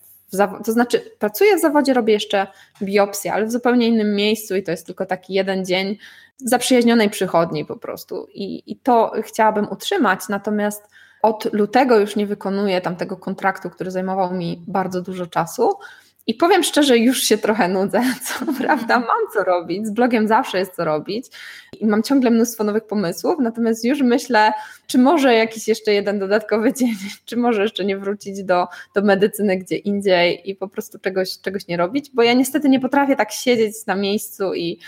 [0.65, 2.47] to znaczy pracuję w zawodzie, robię jeszcze
[2.81, 5.97] biopsję, ale w zupełnie innym miejscu i to jest tylko taki jeden dzień
[6.37, 8.27] zaprzyjaźnionej przychodni po prostu.
[8.33, 10.87] I, i to chciałabym utrzymać, natomiast
[11.21, 15.73] od lutego już nie wykonuję tamtego kontraktu, który zajmował mi bardzo dużo czasu.
[16.31, 20.59] I powiem szczerze, już się trochę nudzę, co prawda mam co robić, z blogiem zawsze
[20.59, 21.25] jest co robić
[21.79, 24.53] i mam ciągle mnóstwo nowych pomysłów, natomiast już myślę,
[24.87, 29.57] czy może jakiś jeszcze jeden dodatkowy dzień, czy może jeszcze nie wrócić do, do medycyny
[29.57, 33.31] gdzie indziej i po prostu czegoś, czegoś nie robić, bo ja niestety nie potrafię tak
[33.31, 34.79] siedzieć na miejscu i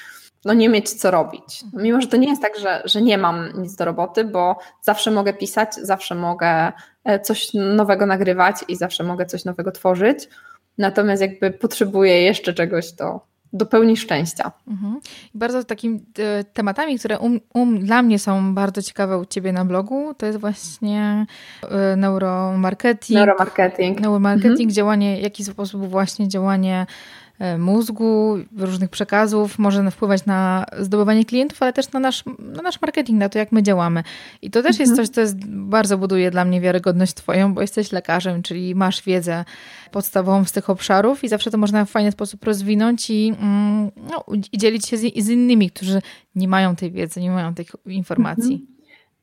[0.46, 1.64] no nie mieć co robić.
[1.74, 5.12] Mimo, że to nie jest tak, że, że nie mam nic do roboty, bo zawsze
[5.12, 6.72] mogę pisać, zawsze mogę
[7.04, 10.30] e, coś nowego nagrywać i zawsze mogę coś nowego tworzyć.
[10.78, 13.20] Natomiast jakby potrzebuję jeszcze czegoś do,
[13.54, 14.52] do pełni szczęścia.
[14.68, 15.00] Mhm.
[15.34, 19.66] Bardzo takimi e, tematami, które um, um, dla mnie są bardzo ciekawe u Ciebie na
[19.66, 21.26] blogu, to jest właśnie
[21.62, 23.20] e, neuromarketing.
[23.20, 24.00] Neuromarketing.
[24.00, 24.70] Neuromarketing, mhm.
[24.70, 26.86] działanie, jaki sposób właśnie działanie
[27.58, 33.20] mózgu, różnych przekazów, może wpływać na zdobywanie klientów, ale też na nasz, na nasz marketing,
[33.20, 34.04] na to, jak my działamy.
[34.42, 34.90] I to też mhm.
[34.90, 39.04] jest coś, co jest, bardzo buduje dla mnie wiarygodność Twoją, bo jesteś lekarzem, czyli masz
[39.04, 39.46] wiedzę
[39.92, 44.26] podstawową z tych obszarów i zawsze to można w fajny sposób rozwinąć i, mm, no,
[44.52, 46.02] i dzielić się z, z, innymi, którzy
[46.36, 48.54] nie mają tej wiedzy, nie mają tych informacji.
[48.54, 48.73] Mhm.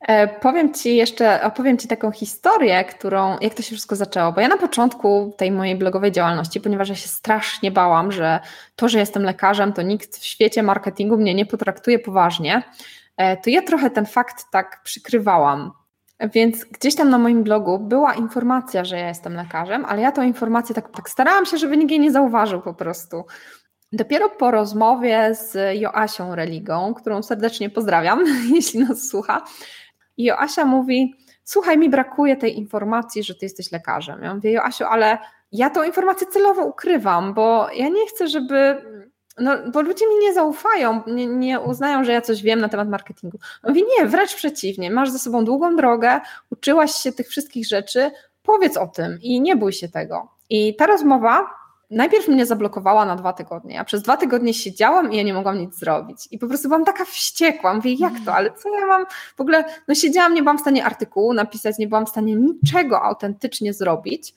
[0.00, 4.40] E, powiem Ci jeszcze, opowiem Ci taką historię, którą, jak to się wszystko zaczęło, bo
[4.40, 8.40] ja na początku tej mojej blogowej działalności, ponieważ ja się strasznie bałam, że
[8.76, 12.62] to, że jestem lekarzem, to nikt w świecie marketingu mnie nie potraktuje poważnie,
[13.16, 15.72] e, to ja trochę ten fakt tak przykrywałam.
[16.34, 20.22] Więc gdzieś tam na moim blogu była informacja, że ja jestem lekarzem, ale ja tą
[20.22, 23.24] informację tak, tak starałam się, żeby nikt jej nie zauważył po prostu.
[23.92, 29.44] Dopiero po rozmowie z Joasią Religą, którą serdecznie pozdrawiam, jeśli nas słucha,
[30.20, 34.22] i Joasia mówi, słuchaj, mi brakuje tej informacji, że ty jesteś lekarzem.
[34.22, 35.18] Ja mówię, Joasiu, ale
[35.52, 38.82] ja tą informację celowo ukrywam, bo ja nie chcę, żeby
[39.38, 42.88] no, bo ludzie mi nie zaufają, nie, nie, uznają, że ja coś wiem na temat
[42.88, 43.38] marketingu.
[43.64, 48.10] Mówi, nie, wręcz przeciwnie, masz za sobą długą drogę, uczyłaś się tych wszystkich rzeczy,
[48.42, 50.28] powiedz o tym i nie bój się tego.
[50.50, 51.59] I ta rozmowa
[51.90, 55.58] najpierw mnie zablokowała na dwa tygodnie, a przez dwa tygodnie siedziałam i ja nie mogłam
[55.58, 56.28] nic zrobić.
[56.30, 57.74] I po prostu byłam taka wściekła.
[57.74, 59.64] Mówię, jak to, ale co ja mam w ogóle?
[59.88, 64.34] No siedziałam, nie byłam w stanie artykułu napisać, nie byłam w stanie niczego autentycznie zrobić.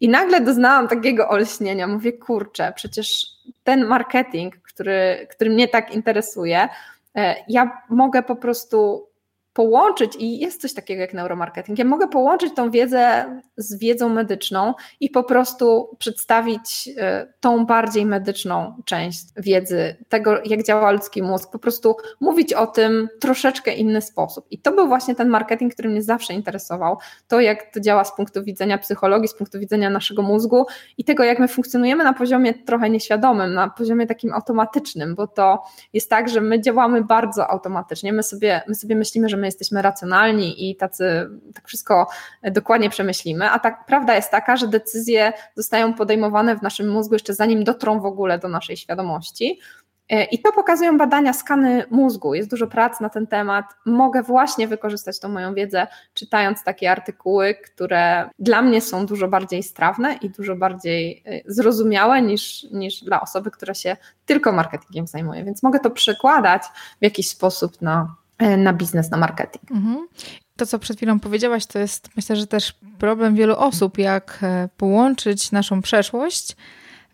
[0.00, 1.86] I nagle doznałam takiego olśnienia.
[1.86, 3.26] Mówię, kurczę, przecież
[3.64, 6.68] ten marketing, który, który mnie tak interesuje,
[7.16, 9.06] e, ja mogę po prostu
[9.54, 13.24] połączyć, i jest coś takiego jak neuromarketing, ja mogę połączyć tą wiedzę
[13.56, 20.62] z wiedzą medyczną i po prostu przedstawić e, tą bardziej medyczną część wiedzy, tego jak
[20.62, 24.46] działa ludzki mózg, po prostu mówić o tym troszeczkę inny sposób.
[24.50, 26.96] I to był właśnie ten marketing, który mnie zawsze interesował.
[27.28, 30.66] To, jak to działa z punktu widzenia psychologii, z punktu widzenia naszego mózgu
[30.98, 35.62] i tego, jak my funkcjonujemy na poziomie trochę nieświadomym, na poziomie takim automatycznym, bo to
[35.92, 38.12] jest tak, że my działamy bardzo automatycznie.
[38.12, 42.06] My sobie, my sobie myślimy, że my jesteśmy racjonalni i tacy tak wszystko
[42.42, 47.34] dokładnie przemyślimy, a tak prawda jest taka, że decyzje zostają podejmowane w naszym mózgu jeszcze
[47.34, 49.60] zanim dotrą w ogóle do naszej świadomości.
[50.08, 52.34] E, I to pokazują badania, skany mózgu.
[52.34, 53.64] Jest dużo prac na ten temat.
[53.86, 59.62] Mogę właśnie wykorzystać tą moją wiedzę, czytając takie artykuły, które dla mnie są dużo bardziej
[59.62, 65.44] strawne i dużo bardziej e, zrozumiałe niż, niż dla osoby, która się tylko marketingiem zajmuje.
[65.44, 66.62] Więc mogę to przekładać
[67.00, 69.70] w jakiś sposób na, na biznes, na marketing.
[69.70, 70.08] Mhm.
[70.56, 74.40] To, co przed chwilą powiedziałaś, to jest myślę, że też problem wielu osób, jak
[74.76, 76.56] połączyć naszą przeszłość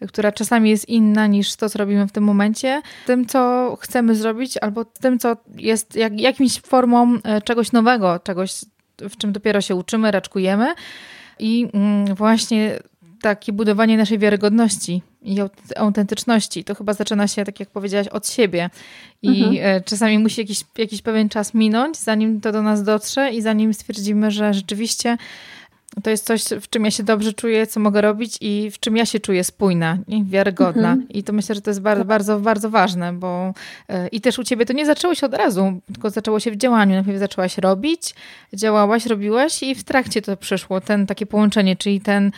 [0.08, 4.56] która czasami jest inna niż to, co robimy w tym momencie, tym, co chcemy zrobić,
[4.56, 8.64] albo tym, co jest jak, jakimś formą e, czegoś nowego, czegoś,
[8.98, 10.74] w czym dopiero się uczymy, raczkujemy.
[11.38, 12.78] I mm, właśnie
[13.22, 15.36] takie budowanie naszej wiarygodności i
[15.76, 16.64] autentyczności.
[16.64, 18.70] To chyba zaczyna się, tak jak powiedziałaś, od siebie.
[19.22, 19.76] I mhm.
[19.76, 23.74] E, czasami musi jakiś, jakiś pewien czas minąć, zanim to do nas dotrze i zanim
[23.74, 25.16] stwierdzimy, że rzeczywiście
[26.02, 28.96] to jest coś, w czym ja się dobrze czuję, co mogę robić i w czym
[28.96, 30.92] ja się czuję spójna, i wiarygodna.
[30.92, 31.08] Mhm.
[31.08, 33.54] I to myślę, że to jest bardzo, bardzo, bardzo ważne, bo
[33.88, 36.56] e, i też u ciebie to nie zaczęło się od razu, tylko zaczęło się w
[36.56, 36.94] działaniu.
[36.94, 38.14] Najpierw zaczęłaś robić,
[38.54, 42.30] działałaś, robiłaś i w trakcie to przyszło, ten takie połączenie, czyli ten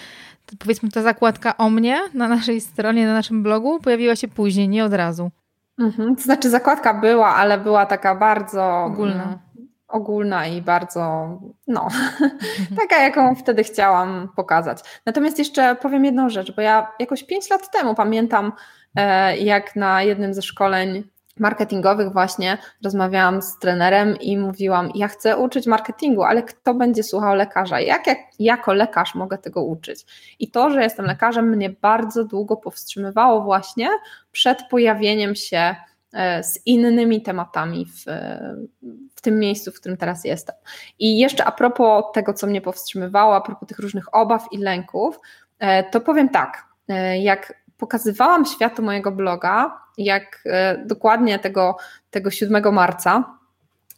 [0.59, 4.85] powiedzmy ta zakładka o mnie na naszej stronie, na naszym blogu pojawiła się później, nie
[4.85, 5.31] od razu.
[5.79, 6.17] Mhm.
[6.17, 9.39] To znaczy zakładka była, ale była taka bardzo ogólna
[9.93, 11.29] ogólna i bardzo,
[11.67, 11.89] no,
[12.81, 14.79] taka, jaką wtedy chciałam pokazać.
[15.07, 18.53] Natomiast jeszcze powiem jedną rzecz, bo ja jakoś 5 lat temu pamiętam,
[18.97, 21.05] e, jak na jednym ze szkoleń
[21.39, 27.35] marketingowych właśnie rozmawiałam z trenerem i mówiłam, ja chcę uczyć marketingu, ale kto będzie słuchał
[27.35, 27.81] lekarza?
[27.81, 30.07] Jak, jak jako lekarz mogę tego uczyć?
[30.39, 33.89] I to, że jestem lekarzem mnie bardzo długo powstrzymywało właśnie
[34.33, 35.77] przed pojawieniem się
[36.13, 38.05] e, z innymi tematami w,
[39.15, 40.57] w tym miejscu, w którym teraz jestem.
[40.99, 45.21] I jeszcze a propos tego, co mnie powstrzymywało, a propos tych różnych obaw i lęków,
[45.59, 51.77] e, to powiem tak, e, jak pokazywałam światu mojego bloga, jak e, dokładnie tego,
[52.11, 53.39] tego 7 marca,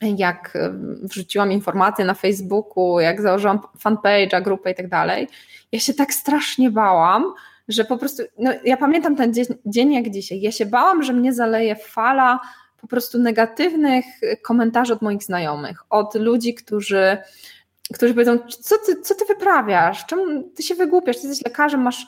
[0.03, 0.70] jak e,
[1.03, 5.29] wrzuciłam informacje na Facebooku, jak założyłam fanpage'a, grupę i tak dalej,
[5.73, 7.25] ja się tak strasznie bałam,
[7.68, 11.12] że po prostu, no ja pamiętam ten dzień, dzień jak dzisiaj, ja się bałam, że
[11.12, 12.40] mnie zaleje fala
[12.81, 14.05] po prostu negatywnych
[14.42, 17.18] komentarzy od moich znajomych, od ludzi, którzy
[17.92, 22.07] którzy powiedzą, co ty, co ty wyprawiasz, czemu ty się wygłupiasz, ty jesteś lekarzem, masz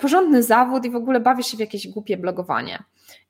[0.00, 2.82] porządny zawód i w ogóle bawisz się w jakieś głupie blogowanie.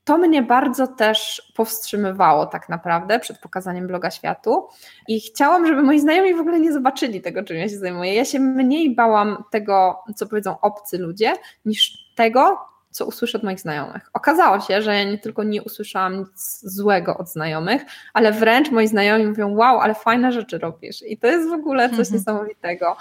[0.05, 4.69] To mnie bardzo też powstrzymywało tak naprawdę przed pokazaniem bloga światu
[5.09, 8.15] i chciałam, żeby moi znajomi w ogóle nie zobaczyli tego, czym ja się zajmuję.
[8.15, 11.33] Ja się mniej bałam tego, co powiedzą obcy ludzie,
[11.65, 12.59] niż tego,
[12.91, 14.11] co usłyszę od moich znajomych.
[14.13, 17.83] Okazało się, że ja nie tylko nie usłyszałam nic złego od znajomych,
[18.15, 21.03] ale wręcz moi znajomi mówią: Wow, ale fajne rzeczy robisz.
[21.03, 22.15] I to jest w ogóle coś mhm.
[22.15, 22.97] niesamowitego.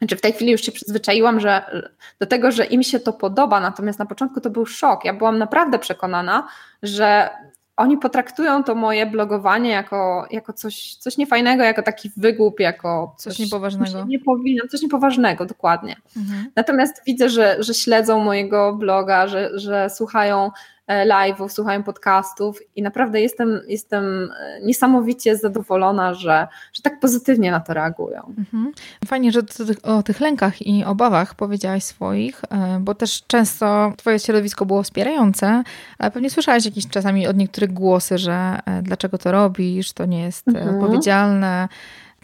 [0.00, 1.82] Znaczy w tej chwili już się przyzwyczaiłam że,
[2.18, 5.04] do tego, że im się to podoba, natomiast na początku to był szok.
[5.04, 6.48] Ja byłam naprawdę przekonana,
[6.82, 7.30] że
[7.76, 13.36] oni potraktują to moje blogowanie jako, jako coś, coś niefajnego, jako taki wygłup, jako coś,
[13.36, 13.92] coś niepoważnego.
[13.92, 15.96] Coś, nie powinno, coś niepoważnego, dokładnie.
[16.16, 16.50] Mhm.
[16.56, 20.50] Natomiast widzę, że, że śledzą mojego bloga, że, że słuchają
[20.90, 27.60] live'ów, słuchają podcastów i naprawdę jestem, jestem e, niesamowicie zadowolona, że, że tak pozytywnie na
[27.60, 28.34] to reagują.
[28.38, 28.72] Mhm.
[29.06, 29.40] Fajnie, że
[29.82, 35.62] o tych lękach i obawach powiedziałaś swoich, e, bo też często twoje środowisko było wspierające,
[35.98, 40.48] ale pewnie słyszałaś jakieś czasami od niektórych głosy, że dlaczego to robisz, to nie jest
[40.48, 40.74] mhm.
[40.74, 41.68] odpowiedzialne.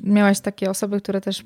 [0.00, 1.44] Miałaś takie osoby, które też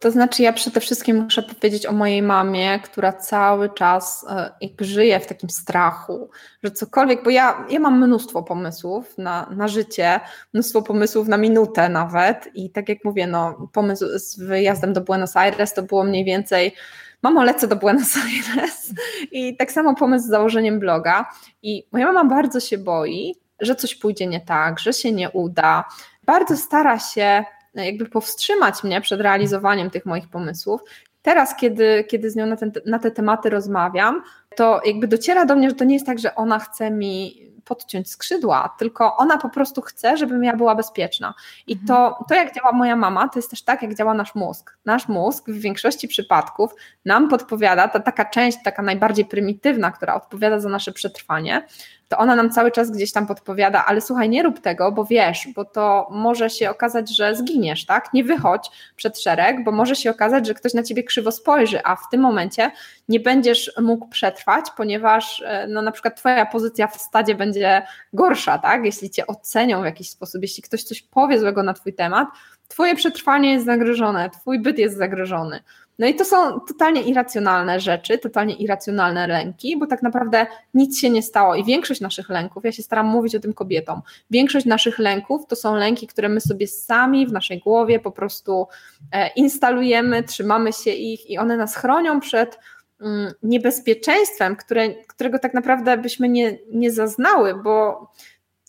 [0.00, 5.20] to znaczy, ja przede wszystkim muszę powiedzieć o mojej mamie, która cały czas e, żyje
[5.20, 6.30] w takim strachu,
[6.62, 10.20] że cokolwiek, bo ja, ja mam mnóstwo pomysłów na, na życie,
[10.54, 12.48] mnóstwo pomysłów na minutę nawet.
[12.54, 16.74] I tak jak mówię, no, pomysł z wyjazdem do Buenos Aires to było mniej więcej
[17.22, 18.90] mamo, lecę do Buenos Aires.
[19.32, 21.30] I tak samo pomysł z założeniem bloga.
[21.62, 25.84] I moja mama bardzo się boi, że coś pójdzie nie tak, że się nie uda,
[26.26, 30.80] bardzo stara się jakby powstrzymać mnie przed realizowaniem tych moich pomysłów.
[31.22, 34.22] Teraz, kiedy, kiedy z nią na, ten, na te tematy rozmawiam,
[34.56, 38.10] to jakby dociera do mnie, że to nie jest tak, że ona chce mi podciąć
[38.10, 41.34] skrzydła, tylko ona po prostu chce, żebym ja była bezpieczna.
[41.66, 41.88] I mhm.
[41.88, 44.76] to, to, jak działa moja mama, to jest też tak, jak działa nasz mózg.
[44.84, 50.60] Nasz mózg w większości przypadków nam podpowiada, ta taka część, taka najbardziej prymitywna, która odpowiada
[50.60, 51.66] za nasze przetrwanie,
[52.10, 55.48] to ona nam cały czas gdzieś tam podpowiada, ale słuchaj, nie rób tego, bo wiesz,
[55.54, 58.12] bo to może się okazać, że zginiesz, tak?
[58.14, 61.96] Nie wychodź przed szereg, bo może się okazać, że ktoś na ciebie krzywo spojrzy, a
[61.96, 62.70] w tym momencie
[63.08, 68.58] nie będziesz mógł przetrwać, ponieważ e, no, na przykład twoja pozycja w stadzie będzie gorsza,
[68.58, 68.84] tak?
[68.84, 72.28] Jeśli cię ocenią w jakiś sposób, jeśli ktoś coś powie złego na twój temat,
[72.70, 75.60] twoje przetrwanie jest zagrożone, twój byt jest zagrożony.
[75.98, 81.10] No i to są totalnie irracjonalne rzeczy, totalnie irracjonalne lęki, bo tak naprawdę nic się
[81.10, 84.98] nie stało i większość naszych lęków, ja się staram mówić o tym kobietom, większość naszych
[84.98, 88.66] lęków to są lęki, które my sobie sami w naszej głowie po prostu
[89.12, 92.58] e, instalujemy, trzymamy się ich i one nas chronią przed
[93.00, 98.06] mm, niebezpieczeństwem, które, którego tak naprawdę byśmy nie, nie zaznały, bo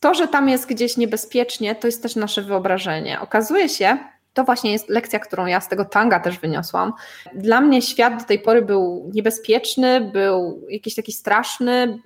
[0.02, 3.20] to, że tam jest gdzieś niebezpiecznie, to jest też nasze wyobrażenie.
[3.20, 3.98] Okazuje się,
[4.34, 6.94] to właśnie jest lekcja, którą ja z tego tanga też wyniosłam.
[7.34, 12.00] Dla mnie świat do tej pory był niebezpieczny, był jakiś taki straszny.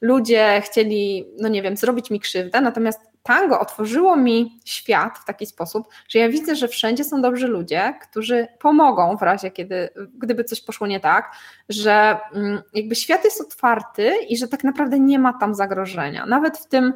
[0.00, 5.46] Ludzie chcieli, no nie wiem, zrobić mi krzywdę, natomiast tango otworzyło mi świat w taki
[5.46, 9.88] sposób, że ja widzę, że wszędzie są dobrzy ludzie, którzy pomogą w razie, kiedy,
[10.18, 11.32] gdyby coś poszło nie tak,
[11.68, 16.26] że mm, jakby świat jest otwarty i że tak naprawdę nie ma tam zagrożenia.
[16.26, 16.92] Nawet w tym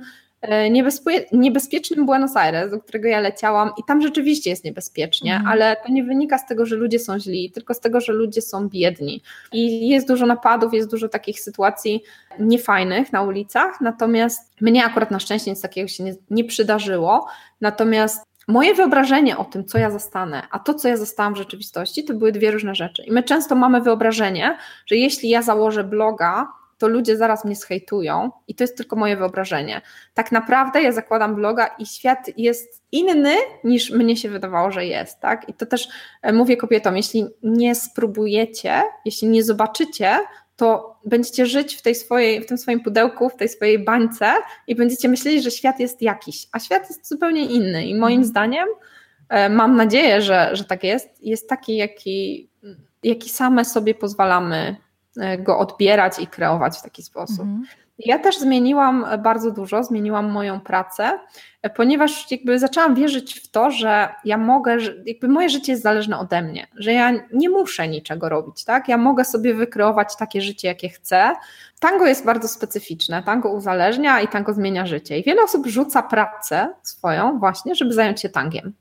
[0.70, 5.52] niebezpie niebezpiecznym Buenos Aires, do którego ja leciałam i tam rzeczywiście jest niebezpiecznie, mhm.
[5.52, 8.42] ale to nie wynika z tego, że ludzie są źli, tylko z tego, że ludzie
[8.42, 9.22] są biedni.
[9.52, 12.02] I jest dużo napadów, jest dużo takich sytuacji
[12.38, 17.26] niefajnych na ulicach, natomiast mnie akurat na szczęście nic takiego się nie, nie przydarzyło,
[17.60, 22.04] natomiast Moje wyobrażenie o tym, co ja zastanę, a to, co ja zastałam w rzeczywistości,
[22.04, 23.02] to były dwie różne rzeczy.
[23.02, 28.30] I my często mamy wyobrażenie, że jeśli ja założę bloga, to ludzie zaraz mnie zhejtują
[28.48, 29.80] i to jest tylko moje wyobrażenie.
[30.14, 35.20] Tak naprawdę ja zakładam bloga i świat jest inny niż mnie się wydawało, że jest,
[35.20, 35.48] tak?
[35.48, 35.88] I to też
[36.22, 40.18] e, mówię kobietom, jeśli nie spróbujecie, jeśli nie zobaczycie,
[40.56, 44.32] to będziecie żyć w, tej swojej, w tym swoim pudełku, w tej swojej bańce
[44.66, 47.86] i będziecie myśleli, że świat jest jakiś, a świat jest zupełnie inny.
[47.86, 48.24] I moim mhm.
[48.24, 48.68] zdaniem,
[49.28, 52.48] e, mam nadzieję, że, że tak jest, jest taki, jaki,
[53.02, 54.76] jaki same sobie pozwalamy
[55.38, 57.40] go odbierać i kreować w taki sposób.
[57.40, 57.64] Mhm.
[57.98, 61.18] Ja też zmieniłam bardzo dużo, zmieniłam moją pracę,
[61.76, 66.42] ponieważ jakby zaczęłam wierzyć w to, że ja mogę, jakby moje życie jest zależne ode
[66.42, 68.88] mnie, że ja nie muszę niczego robić, tak?
[68.88, 71.32] Ja mogę sobie wykreować takie życie, jakie chcę.
[71.80, 75.18] Tango jest bardzo specyficzne, tango uzależnia i tango zmienia życie.
[75.18, 78.72] I wiele osób rzuca pracę swoją właśnie, żeby zająć się tangiem.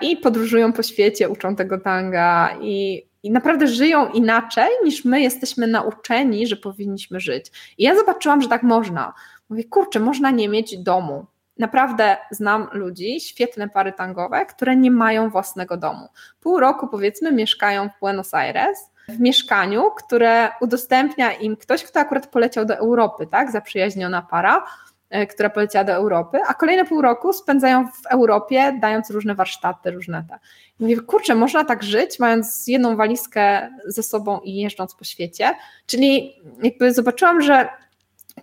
[0.00, 5.66] I podróżują po świecie, uczą tego tanga i i naprawdę żyją inaczej niż my jesteśmy
[5.66, 7.74] nauczeni, że powinniśmy żyć.
[7.78, 9.12] I ja zobaczyłam, że tak można.
[9.48, 11.26] Mówię, kurczę, można nie mieć domu.
[11.58, 16.08] Naprawdę znam ludzi, świetne pary tangowe, które nie mają własnego domu.
[16.40, 22.26] Pół roku powiedzmy mieszkają w Buenos Aires, w mieszkaniu, które udostępnia im ktoś, kto akurat
[22.26, 24.64] poleciał do Europy, tak, zaprzyjaźniona para,
[25.30, 30.24] która poleciała do Europy, a kolejne pół roku spędzają w Europie, dając różne warsztaty, różne
[30.28, 30.38] te.
[30.80, 35.54] I mówię, kurczę, można tak żyć, mając jedną walizkę ze sobą i jeżdżąc po świecie.
[35.86, 37.68] Czyli jakby zobaczyłam, że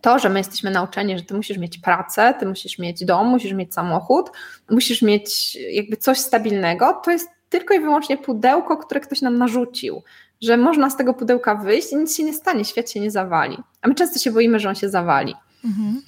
[0.01, 3.53] to, że my jesteśmy nauczeni, że ty musisz mieć pracę, ty musisz mieć dom, musisz
[3.53, 4.29] mieć samochód,
[4.69, 10.03] musisz mieć jakby coś stabilnego, to jest tylko i wyłącznie pudełko, które ktoś nam narzucił,
[10.41, 13.57] że można z tego pudełka wyjść i nic się nie stanie, świat się nie zawali.
[13.81, 15.35] A my często się boimy, że on się zawali.
[15.65, 16.01] Mhm.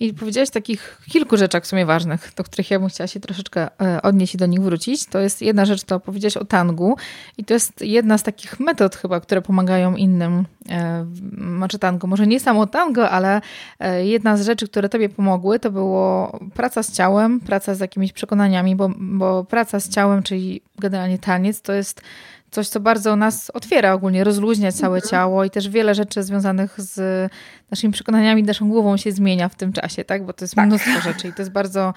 [0.00, 3.80] I powiedziałaś takich kilku rzeczach w sumie ważnych, do których ja bym chciała się troszeczkę
[3.80, 5.06] e, odnieść i do nich wrócić.
[5.06, 6.96] To jest jedna rzecz, to powiedziałaś o tangu
[7.38, 10.44] i to jest jedna z takich metod chyba, które pomagają innym.
[10.70, 11.06] E,
[11.56, 13.40] znaczy tango, może nie samo tango, ale
[13.80, 18.12] e, jedna z rzeczy, które tobie pomogły, to było praca z ciałem, praca z jakimiś
[18.12, 22.02] przekonaniami, bo, bo praca z ciałem, czyli generalnie taniec, to jest
[22.50, 25.10] coś, co bardzo nas otwiera ogólnie, rozluźnia całe mhm.
[25.10, 27.30] ciało i też wiele rzeczy związanych z
[27.70, 30.24] naszymi przekonaniami, naszą głową się zmienia w tym czasie, tak?
[30.24, 30.66] Bo to jest tak.
[30.66, 31.94] mnóstwo rzeczy i to jest bardzo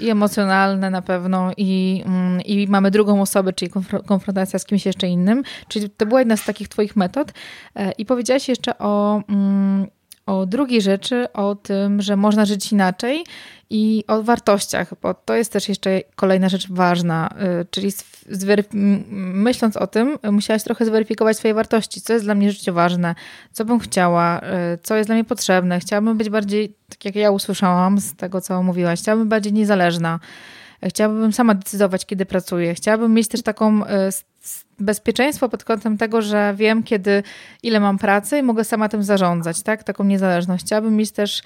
[0.00, 3.70] i emocjonalne na pewno i, mm, i mamy drugą osobę, czyli
[4.06, 5.42] konfrontacja z kimś jeszcze innym.
[5.68, 7.32] Czyli to była jedna z takich twoich metod
[7.74, 9.86] e, i powiedziałaś jeszcze o mm,
[10.26, 13.24] o drugiej rzeczy, o tym, że można żyć inaczej
[13.70, 17.92] i o wartościach, bo to jest też jeszcze kolejna rzecz ważna, y, czyli
[19.32, 23.14] myśląc o tym, musiałaś trochę zweryfikować swoje wartości, co jest dla mnie życie ważne,
[23.52, 25.80] co bym chciała, y, co jest dla mnie potrzebne.
[25.80, 30.20] Chciałabym być bardziej, tak jak ja usłyszałam z tego, co mówiłaś, chciałabym bardziej niezależna.
[30.88, 32.74] Chciałabym sama decydować, kiedy pracuję.
[32.74, 33.88] Chciałabym mieć też taką y,
[34.80, 37.22] bezpieczeństwo pod kątem tego, że wiem, kiedy,
[37.62, 39.84] ile mam pracy i mogę sama tym zarządzać, tak?
[39.84, 40.64] Taką niezależność.
[40.64, 41.42] Chciałabym mieć też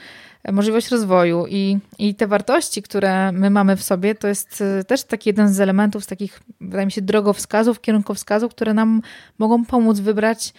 [0.52, 5.04] możliwość rozwoju i, i te wartości, które my mamy w sobie, to jest y, też
[5.04, 9.02] taki jeden z elementów, z takich, wydaje mi się, drogowskazów, kierunkowskazów, które nam
[9.38, 10.54] mogą pomóc wybrać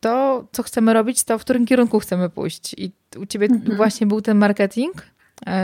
[0.00, 2.74] to, co chcemy robić, to w którym kierunku chcemy pójść.
[2.78, 3.76] I u ciebie mhm.
[3.76, 5.11] właśnie był ten marketing, E,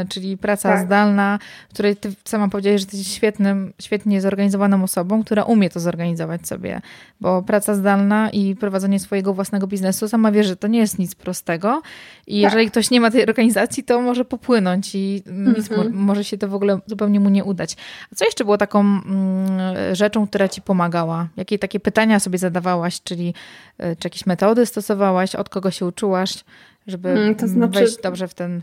[0.08, 0.86] czyli praca tak.
[0.86, 5.80] zdalna, w której ty sama powiedziałeś, że jesteś świetnym, świetnie zorganizowaną osobą, która umie to
[5.80, 6.80] zorganizować sobie,
[7.20, 11.14] bo praca zdalna i prowadzenie swojego własnego biznesu, sama wie, że to nie jest nic
[11.14, 11.82] prostego
[12.26, 12.52] i tak.
[12.52, 15.92] jeżeli ktoś nie ma tej organizacji, to może popłynąć i mm -hmm.
[15.92, 17.76] może się to w ogóle zupełnie mu nie udać.
[18.12, 21.28] A co jeszcze było taką mm, rzeczą, która ci pomagała?
[21.36, 23.34] Jakie takie pytania sobie zadawałaś, czyli
[23.80, 26.44] y, czy jakieś metody stosowałaś, od kogo się uczyłaś,
[26.86, 27.78] żeby mm, to znaczy...
[27.78, 28.62] wejść dobrze w ten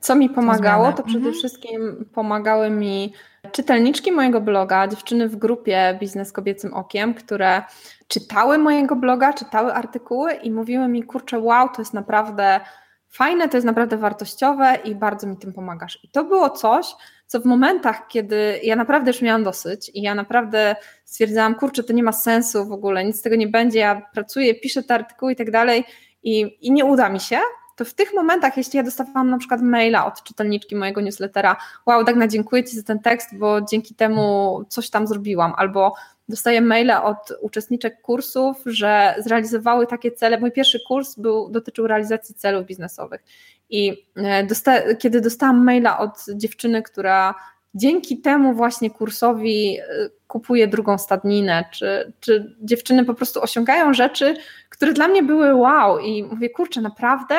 [0.00, 1.34] co mi pomagało, to przede mhm.
[1.34, 3.12] wszystkim pomagały mi
[3.52, 7.62] czytelniczki mojego bloga, dziewczyny w grupie Biznes Kobiecym Okiem, które
[8.08, 12.60] czytały mojego bloga, czytały artykuły i mówiły mi, kurczę, wow, to jest naprawdę
[13.08, 15.98] fajne, to jest naprawdę wartościowe i bardzo mi tym pomagasz.
[16.02, 16.86] I to było coś,
[17.26, 21.92] co w momentach, kiedy ja naprawdę już miałam dosyć i ja naprawdę stwierdzałam, kurczę, to
[21.92, 25.32] nie ma sensu w ogóle, nic z tego nie będzie, ja pracuję, piszę te artykuły
[25.32, 25.84] i tak dalej
[26.22, 27.38] i, i nie uda mi się,
[27.76, 31.56] to w tych momentach, jeśli ja dostawałam na przykład maila od czytelniczki mojego newslettera,
[31.86, 35.94] wow, Dagna, dziękuję Ci za ten tekst, bo dzięki temu coś tam zrobiłam, albo
[36.28, 40.40] dostaję maile od uczestniczek kursów, że zrealizowały takie cele.
[40.40, 43.24] Mój pierwszy kurs był, dotyczył realizacji celów biznesowych.
[43.70, 47.34] I e, dosta kiedy dostałam maila od dziewczyny, która
[47.76, 49.84] dzięki temu właśnie kursowi e,
[50.26, 54.36] kupuje drugą stadninę, czy, czy dziewczyny po prostu osiągają rzeczy,
[54.68, 55.98] które dla mnie były wow.
[55.98, 57.34] I mówię, kurczę, naprawdę?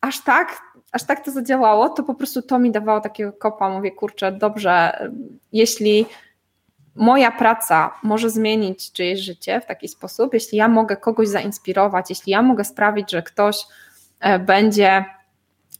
[0.00, 0.62] Aż tak,
[0.92, 5.08] aż tak to zadziałało, to po prostu to mi dawało takiego kopa, mówię, kurczę, dobrze,
[5.52, 6.06] jeśli
[6.94, 12.32] moja praca może zmienić czyjeś życie w taki sposób, jeśli ja mogę kogoś zainspirować, jeśli
[12.32, 13.56] ja mogę sprawić, że ktoś
[14.20, 15.04] e, będzie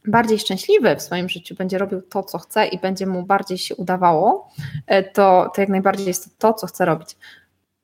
[0.05, 3.75] bardziej szczęśliwy w swoim życiu, będzie robił to, co chce i będzie mu bardziej się
[3.75, 4.49] udawało,
[4.87, 7.15] e, to, to jak najbardziej jest to, to co chce robić.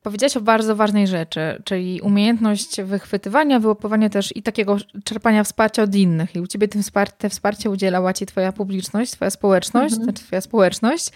[0.02, 5.96] Powiedziałaś o bardzo ważnej rzeczy, czyli umiejętność wychwytywania, wyłapywania też i takiego czerpania wsparcia od
[5.96, 6.36] innych.
[6.36, 10.04] I u ciebie tym wsparcie, te wsparcie udzielała ci twoja publiczność, twoja społeczność, mhm.
[10.04, 11.12] znaczy twoja społeczność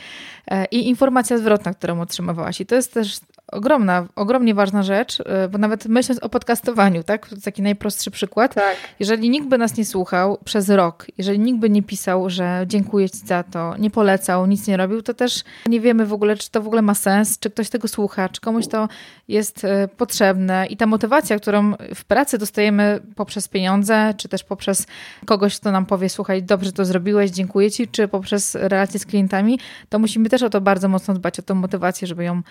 [0.47, 2.61] e, i informacja zwrotna, którą otrzymywałaś.
[2.61, 3.19] I to jest też
[3.51, 7.27] ogromna, ogromnie ważna rzecz, y, bo nawet myśląc o podcastowaniu, tak?
[7.27, 8.53] To taki najprostszy przykład.
[8.53, 8.75] Tak.
[8.99, 13.09] Jeżeli nikt by nas nie słuchał przez rok, jeżeli nikt by nie pisał, że dziękuję
[13.09, 16.51] Ci za to, nie polecał, nic nie robił, to też nie wiemy w ogóle, czy
[16.51, 18.87] to w ogóle ma sens, czy ktoś tego słucha, czy komuś to
[19.27, 20.65] jest y, potrzebne.
[20.65, 24.87] I ta motywacja, którą w pracy dostajemy poprzez pieniądze, czy też poprzez
[25.25, 29.59] kogoś, kto nam powie, słuchaj, dobrze to zrobiłeś, dziękuję Ci, czy poprzez relacje z klientami,
[29.89, 32.41] to musimy też o to bardzo mocno dbać, o tą motywację, żeby ją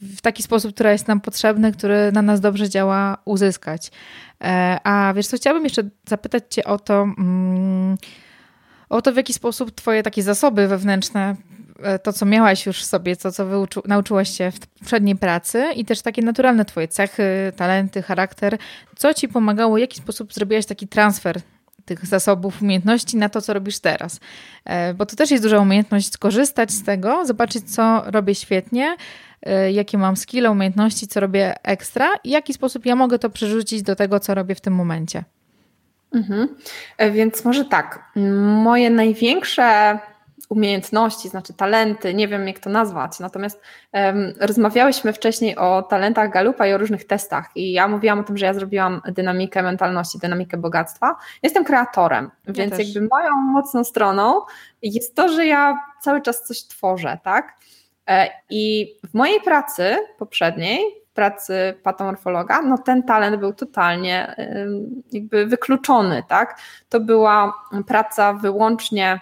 [0.00, 3.90] w taki sposób, który jest nam potrzebny, który na nas dobrze działa, uzyskać.
[4.44, 7.96] E, a wiesz co, chciałabym jeszcze zapytać Cię o to, mm,
[8.88, 11.36] o to, w jaki sposób Twoje takie zasoby wewnętrzne,
[11.82, 15.84] e, to co miałaś już w sobie, to co nauczyłaś się w poprzedniej pracy i
[15.84, 18.58] też takie naturalne Twoje cechy, talenty, charakter,
[18.96, 21.40] co Ci pomagało, w jaki sposób zrobiłaś taki transfer
[21.84, 24.20] tych zasobów, umiejętności na to, co robisz teraz.
[24.64, 28.96] E, bo to też jest duża umiejętność skorzystać z tego, zobaczyć, co robię świetnie,
[29.48, 33.30] Y, jakie mam skille, umiejętności, co robię ekstra i w jaki sposób ja mogę to
[33.30, 35.24] przerzucić do tego, co robię w tym momencie.
[36.14, 36.48] Mhm.
[36.98, 38.12] E, więc może tak,
[38.62, 39.98] moje największe
[40.54, 43.60] umiejętności, znaczy talenty, nie wiem jak to nazwać, natomiast
[43.92, 48.36] um, rozmawiałyśmy wcześniej o talentach Galupa i o różnych testach i ja mówiłam o tym,
[48.36, 51.16] że ja zrobiłam dynamikę mentalności, dynamikę bogactwa.
[51.42, 52.94] Jestem kreatorem, ja więc też.
[52.94, 54.40] jakby moją mocną stroną
[54.82, 57.58] jest to, że ja cały czas coś tworzę, tak?
[58.08, 60.80] E, I w mojej pracy poprzedniej,
[61.14, 64.36] pracy patomorfologa, no ten talent był totalnie
[65.12, 66.60] jakby wykluczony, tak?
[66.88, 67.54] To była
[67.86, 69.20] praca wyłącznie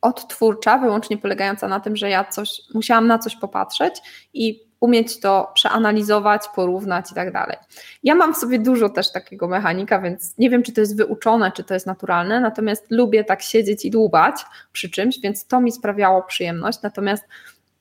[0.00, 3.94] odtwórcza, wyłącznie polegająca na tym, że ja coś, musiałam na coś popatrzeć
[4.34, 7.56] i umieć to przeanalizować, porównać i tak dalej.
[8.02, 11.52] Ja mam w sobie dużo też takiego mechanika, więc nie wiem, czy to jest wyuczone,
[11.52, 14.34] czy to jest naturalne, natomiast lubię tak siedzieć i dłubać
[14.72, 16.82] przy czymś, więc to mi sprawiało przyjemność.
[16.82, 17.24] Natomiast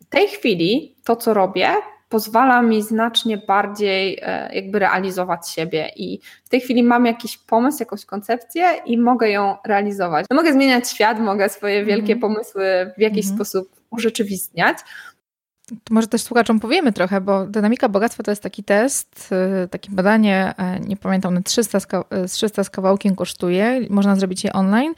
[0.01, 1.75] w tej chwili to, co robię,
[2.15, 7.77] pozwala mi znacznie bardziej e, jakby realizować siebie i w tej chwili mam jakiś pomysł,
[7.79, 10.25] jakąś koncepcję i mogę ją realizować.
[10.29, 12.19] No mogę zmieniać świat, mogę swoje wielkie -hmm.
[12.19, 13.35] pomysły w jakiś mm -hmm.
[13.35, 14.77] sposób urzeczywistniać,
[15.89, 19.29] może też słuchaczom powiemy trochę, bo dynamika bogactwa to jest taki test,
[19.63, 21.87] y, takie badanie, e, nie pamiętam, na 300 z,
[22.31, 24.93] 300 z kawałkiem kosztuje, można zrobić je online.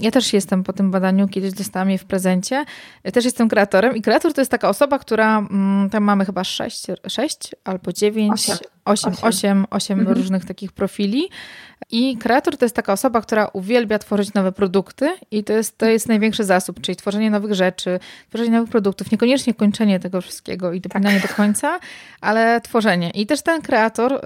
[0.00, 2.64] Ja też jestem po tym badaniu, kiedyś dostałam je w prezencie.
[3.04, 6.44] Ja też jestem kreatorem i kreator to jest taka osoba, która, mm, tam mamy chyba
[6.44, 11.28] 6, 6 albo 9, 8, 8, 8, 8 różnych takich profili.
[11.90, 15.86] I kreator to jest taka osoba, która uwielbia tworzyć nowe produkty i to jest, to
[15.86, 20.80] jest największy zasób, czyli tworzenie nowych rzeczy, tworzenie nowych produktów, niekoniecznie kończenie tego wszystkiego i
[20.80, 21.30] dopinanie tak.
[21.30, 21.80] do końca,
[22.20, 23.10] ale tworzenie.
[23.10, 24.20] I też ten kreator,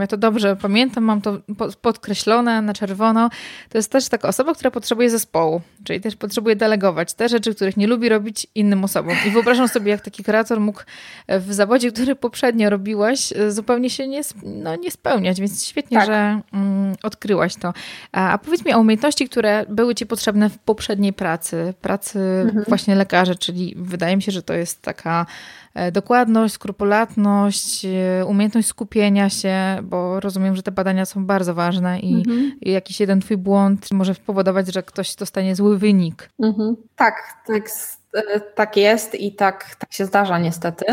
[0.00, 1.38] ja to dobrze pamiętam, mam to
[1.82, 3.30] podkreślone na czerwono,
[3.68, 7.76] to jest też taka osoba, która potrzebuje zespołu, czyli też potrzebuje delegować te rzeczy, których
[7.76, 9.16] nie lubi robić innym osobom.
[9.26, 10.80] I wyobrażam sobie, jak taki kreator mógł
[11.28, 16.06] w zawodzie, który poprzednio robiłaś, zupełnie się nie, no, nie spełniać, więc świetnie, tak.
[16.06, 17.72] że mm, odkryłaś to.
[18.12, 22.64] A, a, powiedz mi o umiejętności, które były Ci potrzebne w poprzedniej pracy, pracy mhm.
[22.68, 25.26] właśnie lekarza, czyli wydaje mi się, że to jest taka
[25.74, 32.00] e, dokładność, skrupulatność, e, umiejętność skupienia się, bo rozumiem, że te badania są bardzo ważne
[32.00, 32.52] i, mhm.
[32.60, 36.30] i jakiś jeden twój błąd może spowodować, że ktoś dostanie zły wynik.
[36.42, 36.76] Mhm.
[36.96, 37.14] Tak,
[37.46, 37.68] tak,
[38.14, 40.84] e, tak jest i tak, tak się zdarza niestety.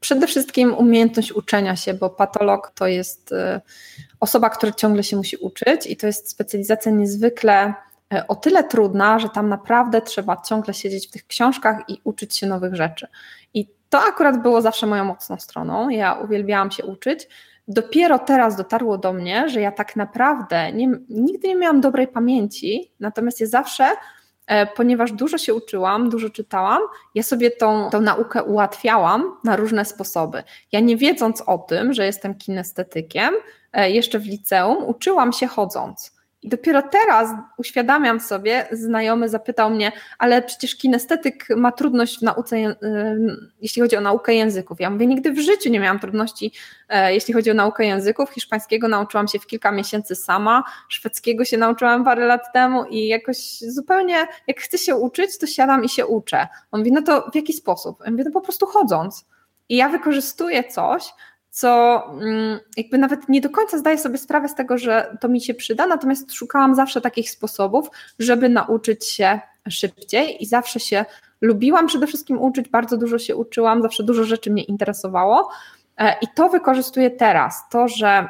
[0.00, 3.60] Przede wszystkim umiejętność uczenia się, bo patolog to jest e,
[4.20, 7.74] osoba, która ciągle się musi uczyć i to jest specjalizacja niezwykle
[8.14, 12.36] e, o tyle trudna, że tam naprawdę trzeba ciągle siedzieć w tych książkach i uczyć
[12.36, 13.06] się nowych rzeczy.
[13.54, 15.88] I to akurat było zawsze moją mocną stroną.
[15.88, 17.28] Ja uwielbiałam się uczyć.
[17.68, 22.92] Dopiero teraz dotarło do mnie, że ja tak naprawdę nie, nigdy nie miałam dobrej pamięci,
[23.00, 23.84] natomiast ja zawsze
[24.66, 26.82] ponieważ dużo się uczyłam, dużo czytałam,
[27.14, 30.42] ja sobie tą, tą naukę ułatwiałam na różne sposoby.
[30.72, 33.34] Ja nie wiedząc o tym, że jestem kinestetykiem,
[33.72, 36.17] e, jeszcze w liceum uczyłam się chodząc.
[36.42, 42.56] I dopiero teraz uświadamiam sobie, znajomy zapytał mnie, ale przecież kinestetyk ma trudność w nauce,
[43.60, 44.80] jeśli chodzi o naukę języków.
[44.80, 46.52] Ja mówię, nigdy w życiu nie miałam trudności,
[46.88, 48.30] e, jeśli chodzi o naukę języków.
[48.30, 53.58] Hiszpańskiego nauczyłam się w kilka miesięcy sama, szwedzkiego się nauczyłam parę lat temu i jakoś
[53.58, 56.48] zupełnie, jak chcę się uczyć, to siadam i się uczę.
[56.70, 57.98] On mówi, no to w jaki sposób?
[58.04, 59.26] Ja mówię, no po prostu chodząc.
[59.68, 61.12] I ja wykorzystuję coś,
[61.58, 65.40] co mm, jakby nawet nie do końca zdaję sobie sprawę z tego, że to mi
[65.40, 71.04] się przyda, natomiast szukałam zawsze takich sposobów, żeby nauczyć się szybciej i zawsze się
[71.40, 75.50] lubiłam przede wszystkim uczyć, bardzo dużo się uczyłam, zawsze dużo rzeczy mnie interesowało.
[76.22, 77.68] I to wykorzystuję teraz.
[77.70, 78.28] To, że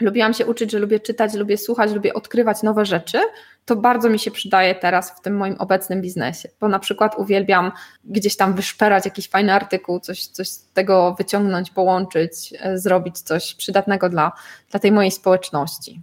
[0.00, 3.18] lubiłam się uczyć, że lubię czytać, lubię słuchać, lubię odkrywać nowe rzeczy,
[3.64, 7.72] to bardzo mi się przydaje teraz w tym moim obecnym biznesie, bo na przykład uwielbiam
[8.04, 13.54] gdzieś tam wyszperać jakiś fajny artykuł, coś, coś z tego wyciągnąć, połączyć, e, zrobić coś
[13.54, 14.32] przydatnego dla,
[14.70, 16.02] dla tej mojej społeczności.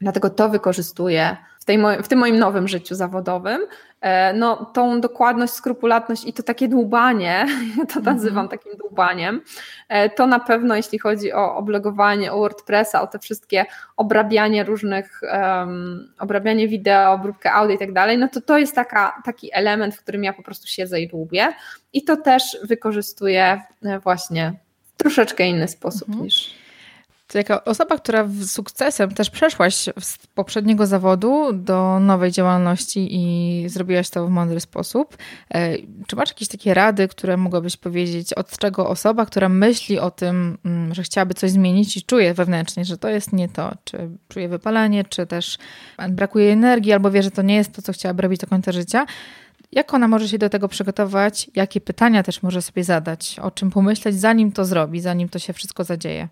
[0.00, 3.60] Dlatego to wykorzystuję w, tej, w tym moim nowym życiu zawodowym,
[4.00, 7.46] e, no, tą dokładność, skrupulatność i to takie dłubanie,
[7.78, 8.04] ja to mhm.
[8.16, 9.40] nazywam takim dłubaniem,
[9.88, 15.20] e, to na pewno jeśli chodzi o oblogowanie, o WordPressa, o te wszystkie obrabianie różnych,
[15.22, 19.94] um, obrabianie wideo, obróbkę audio i tak dalej, no to to jest taka, taki element,
[19.94, 21.52] w którym ja po prostu siedzę i dłubię
[21.92, 24.52] i to też wykorzystuję e, właśnie
[24.84, 26.24] w troszeczkę inny sposób mhm.
[26.24, 26.60] niż
[27.32, 33.68] to jako osoba, która z sukcesem też przeszłaś z poprzedniego zawodu do nowej działalności i
[33.68, 35.16] zrobiłaś to w mądry sposób,
[35.54, 35.76] e,
[36.06, 40.58] czy masz jakieś takie rady, które mogłabyś powiedzieć, od czego osoba, która myśli o tym,
[40.64, 44.48] mm, że chciałaby coś zmienić i czuje wewnętrznie, że to jest nie to, czy czuje
[44.48, 45.58] wypalenie, czy też
[46.08, 49.06] brakuje energii, albo wie, że to nie jest to, co chciałaby robić do końca życia,
[49.72, 51.50] jak ona może się do tego przygotować?
[51.54, 53.38] Jakie pytania też może sobie zadać?
[53.42, 56.28] O czym pomyśleć, zanim to zrobi, zanim to się wszystko zadzieje?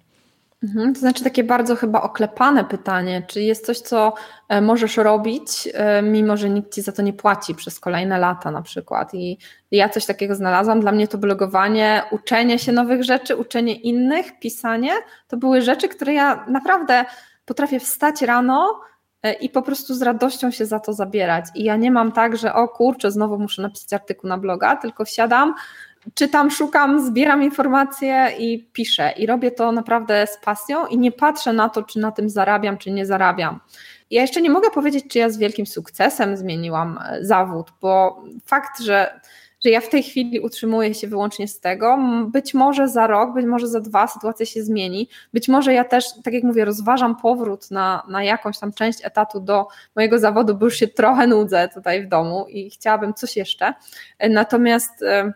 [0.62, 4.14] Mhm, to znaczy takie bardzo chyba oklepane pytanie, czy jest coś, co
[4.48, 8.50] e, możesz robić, e, mimo że nikt ci za to nie płaci przez kolejne lata
[8.50, 9.14] na przykład.
[9.14, 9.38] I
[9.70, 10.80] ja coś takiego znalazłam.
[10.80, 14.92] Dla mnie to blogowanie, uczenie się nowych rzeczy, uczenie innych, pisanie,
[15.28, 17.04] to były rzeczy, które ja naprawdę
[17.44, 18.80] potrafię wstać rano
[19.22, 21.44] e, i po prostu z radością się za to zabierać.
[21.54, 25.04] I ja nie mam tak, że o kurczę, znowu muszę napisać artykuł na bloga, tylko
[25.04, 25.54] wsiadam,
[26.14, 29.12] czytam, szukam, zbieram informacje i piszę.
[29.16, 32.78] I robię to naprawdę z pasją i nie patrzę na to, czy na tym zarabiam,
[32.78, 33.60] czy nie zarabiam.
[34.10, 38.80] Ja jeszcze nie mogę powiedzieć, czy ja z wielkim sukcesem zmieniłam e, zawód, bo fakt,
[38.80, 39.20] że,
[39.64, 43.46] że ja w tej chwili utrzymuję się wyłącznie z tego, być może za rok, być
[43.46, 47.70] może za dwa sytuacja się zmieni, być może ja też, tak jak mówię, rozważam powrót
[47.70, 52.06] na, na jakąś tam część etatu do mojego zawodu, bo już się trochę nudzę tutaj
[52.06, 53.74] w domu i chciałabym coś jeszcze.
[54.18, 55.32] E, natomiast e,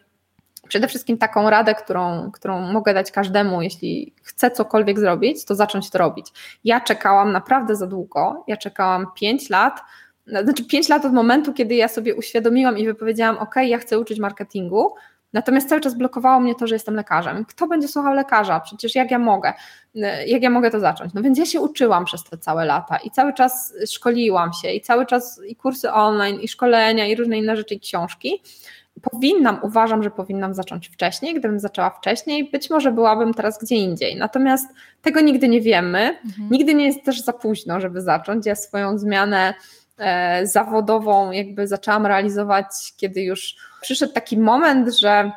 [0.69, 5.91] Przede wszystkim taką radę, którą, którą mogę dać każdemu, jeśli chce cokolwiek zrobić, to zacząć
[5.91, 6.27] to robić.
[6.65, 8.45] Ja czekałam naprawdę za długo.
[8.47, 9.81] Ja czekałam 5 lat,
[10.27, 14.19] znaczy 5 lat od momentu, kiedy ja sobie uświadomiłam i wypowiedziałam: OK, ja chcę uczyć
[14.19, 14.95] marketingu.
[15.33, 17.45] Natomiast cały czas blokowało mnie to, że jestem lekarzem.
[17.45, 18.61] Kto będzie słuchał lekarza?
[18.61, 19.53] Przecież jak ja mogę?
[20.27, 21.15] Jak ja mogę to zacząć?
[21.15, 24.81] No więc ja się uczyłam przez te całe lata i cały czas szkoliłam się i
[24.81, 28.43] cały czas i kursy online, i szkolenia, i różne inne rzeczy, i książki
[29.01, 31.35] powinnam, uważam, że powinnam zacząć wcześniej.
[31.35, 34.17] Gdybym zaczęła wcześniej, być może byłabym teraz gdzie indziej.
[34.17, 34.69] Natomiast
[35.03, 36.19] tego nigdy nie wiemy.
[36.25, 36.49] Mhm.
[36.51, 38.47] Nigdy nie jest też za późno, żeby zacząć.
[38.47, 39.55] Ja swoją zmianę
[39.99, 42.67] e, zawodową jakby zaczęłam realizować,
[42.97, 45.33] kiedy już przyszedł taki moment, że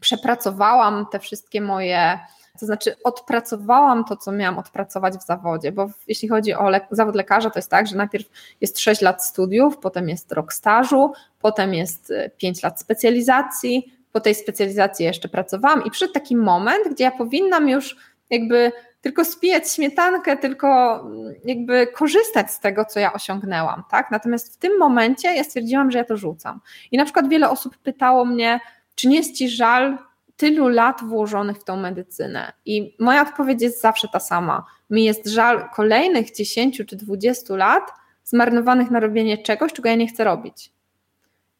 [0.00, 2.18] przepracowałam te wszystkie moje
[2.60, 7.14] to znaczy, odpracowałam to, co miałam odpracować w zawodzie, bo jeśli chodzi o le zawód
[7.14, 8.26] lekarza, to jest tak, że najpierw
[8.60, 13.92] jest 6 lat studiów, potem jest rok stażu, potem jest 5 e, lat specjalizacji.
[14.12, 17.96] Po tej specjalizacji jeszcze pracowałam i przyszedł taki moment, gdzie ja powinnam już
[18.30, 24.10] jakby tylko spijać śmietankę, tylko mm, jakby korzystać z tego, co ja osiągnęłam, tak?
[24.10, 26.60] Natomiast w tym momencie ja stwierdziłam, że ja to rzucam.
[26.90, 28.60] I na przykład wiele osób pytało mnie,
[28.94, 29.98] czy nie jest ci żal
[30.42, 32.52] tylu lat włożonych w tą medycynę.
[32.64, 34.64] I moja odpowiedź jest zawsze ta sama.
[34.90, 37.90] Mi jest żal kolejnych 10 czy 20 lat
[38.24, 40.72] zmarnowanych na robienie czegoś, czego ja nie chcę robić.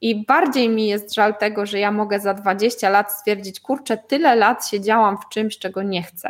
[0.00, 4.36] I bardziej mi jest żal tego, że ja mogę za 20 lat stwierdzić, kurczę, tyle
[4.36, 6.28] lat siedziałam w czymś, czego nie chcę,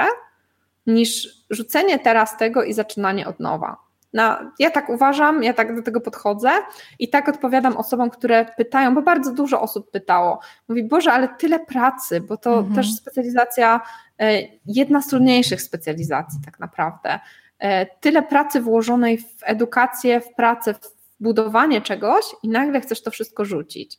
[0.86, 3.76] niż rzucenie teraz tego i zaczynanie od nowa.
[4.12, 6.50] No, ja tak uważam, ja tak do tego podchodzę
[6.98, 10.40] i tak odpowiadam osobom, które pytają, bo bardzo dużo osób pytało.
[10.68, 12.74] Mówi, Boże, ale tyle pracy, bo to mhm.
[12.74, 13.80] też specjalizacja,
[14.20, 17.20] e, jedna z trudniejszych specjalizacji tak naprawdę.
[17.58, 23.10] E, tyle pracy włożonej w edukację, w pracę, w budowanie czegoś i nagle chcesz to
[23.10, 23.98] wszystko rzucić.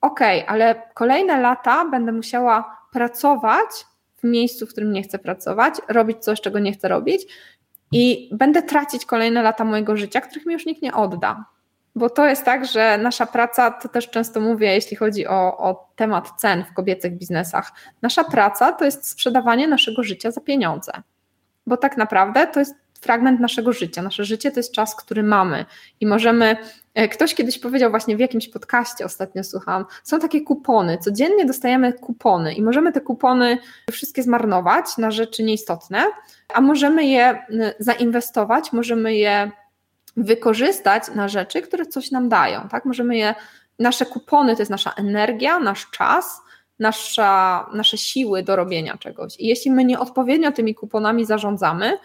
[0.00, 3.68] Okej, okay, ale kolejne lata będę musiała pracować
[4.16, 7.26] w miejscu, w którym nie chcę pracować, robić coś, czego nie chcę robić,
[7.92, 11.44] i będę tracić kolejne lata mojego życia, których mi już nikt nie odda.
[11.94, 15.88] Bo to jest tak, że nasza praca, to też często mówię, jeśli chodzi o, o
[15.96, 17.72] temat cen w kobiecych biznesach,
[18.02, 20.92] nasza praca to jest sprzedawanie naszego życia za pieniądze.
[21.66, 24.02] Bo tak naprawdę to jest fragment naszego życia.
[24.02, 25.64] Nasze życie to jest czas, który mamy
[26.00, 26.56] i możemy.
[26.96, 30.98] E, ktoś kiedyś powiedział właśnie w jakimś podcaście, ostatnio słuchałam, są takie kupony.
[30.98, 33.58] Codziennie dostajemy kupony i możemy te kupony
[33.90, 36.04] wszystkie zmarnować na rzeczy nieistotne,
[36.54, 37.46] a możemy je
[37.78, 39.50] zainwestować, możemy je
[40.16, 42.68] wykorzystać na rzeczy, które coś nam dają.
[42.68, 42.84] Tak?
[42.84, 43.34] Możemy je,
[43.78, 46.40] nasze kupony to jest nasza energia, nasz czas
[46.78, 49.40] nasza, nasze siły do robienia czegoś.
[49.40, 51.98] I jeśli my nieodpowiednio tymi kuponami zarządzamy,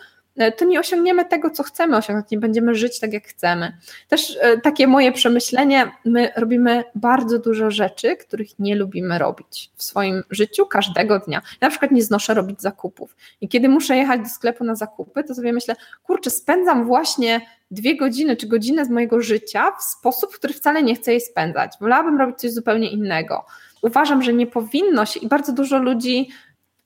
[0.58, 3.78] to nie osiągniemy tego, co chcemy osiągnąć, nie będziemy żyć tak, jak chcemy.
[4.08, 9.84] Też e, takie moje przemyślenie, my robimy bardzo dużo rzeczy, których nie lubimy robić w
[9.84, 11.42] swoim życiu każdego dnia.
[11.62, 15.24] Ja na przykład nie znoszę robić zakupów i kiedy muszę jechać do sklepu na zakupy,
[15.24, 20.34] to sobie myślę, kurczę, spędzam właśnie dwie godziny czy godzinę z mojego życia w sposób,
[20.34, 21.72] w który wcale nie chcę jej spędzać.
[21.82, 23.46] Wolałabym robić coś zupełnie innego.
[23.82, 26.30] Uważam, że nie powinno się i bardzo dużo ludzi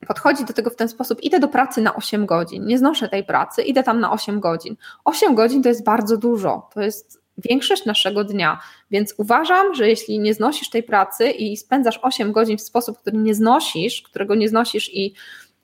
[0.05, 3.23] podchodzi do tego w ten sposób, idę do pracy na 8 godzin, nie znoszę tej
[3.23, 4.75] pracy, idę tam na 8 godzin.
[5.05, 8.59] 8 godzin to jest bardzo dużo, to jest większość naszego dnia,
[8.91, 13.17] więc uważam, że jeśli nie znosisz tej pracy i spędzasz 8 godzin w sposób, który
[13.17, 15.13] nie znosisz, którego nie znosisz i,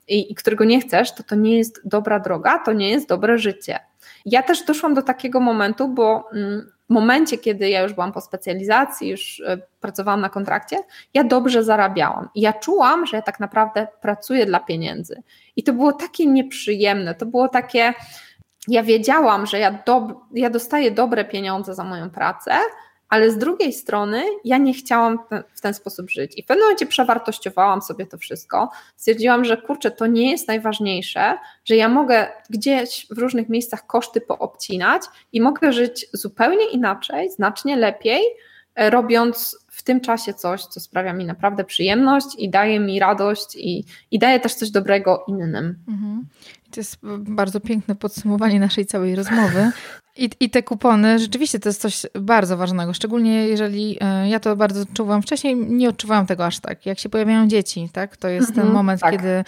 [0.08, 3.38] i, i którego nie chcesz, to to nie jest dobra droga, to nie jest dobre
[3.38, 3.80] życie.
[4.26, 8.20] Ja też doszłam do takiego momentu, bo mm, w momencie, kiedy ja już byłam po
[8.20, 10.76] specjalizacji, już e, pracowałam na kontrakcie,
[11.14, 12.28] ja dobrze zarabiałam.
[12.34, 15.22] Ja czułam, że ja tak naprawdę pracuję dla pieniędzy.
[15.56, 17.94] I to było takie nieprzyjemne, to było takie.
[18.68, 22.52] Ja wiedziałam, że ja, do, ja dostaję dobre pieniądze za moją pracę,
[23.12, 25.18] ale z drugiej strony ja nie chciałam
[25.54, 26.32] w ten sposób żyć.
[26.36, 28.70] I w pewnym momencie przewartościowałam sobie to wszystko.
[28.96, 34.20] Stwierdziłam, że kurczę, to nie jest najważniejsze, że ja mogę gdzieś w różnych miejscach koszty
[34.20, 35.02] poobcinać
[35.32, 38.22] i mogę żyć zupełnie inaczej, znacznie lepiej,
[38.74, 43.56] e, robiąc w tym czasie coś, co sprawia mi naprawdę przyjemność i daje mi radość
[43.56, 45.78] i, i daje też coś dobrego innym.
[45.88, 46.26] Mhm.
[46.70, 49.70] To jest bardzo piękne podsumowanie naszej całej rozmowy.
[50.16, 54.56] I, I te kupony, rzeczywiście to jest coś bardzo ważnego, szczególnie jeżeli e, ja to
[54.56, 56.86] bardzo czuwam wcześniej, nie odczuwałam tego aż tak.
[56.86, 59.10] Jak się pojawiają dzieci, tak, to jest mhm, ten moment, tak.
[59.10, 59.44] kiedy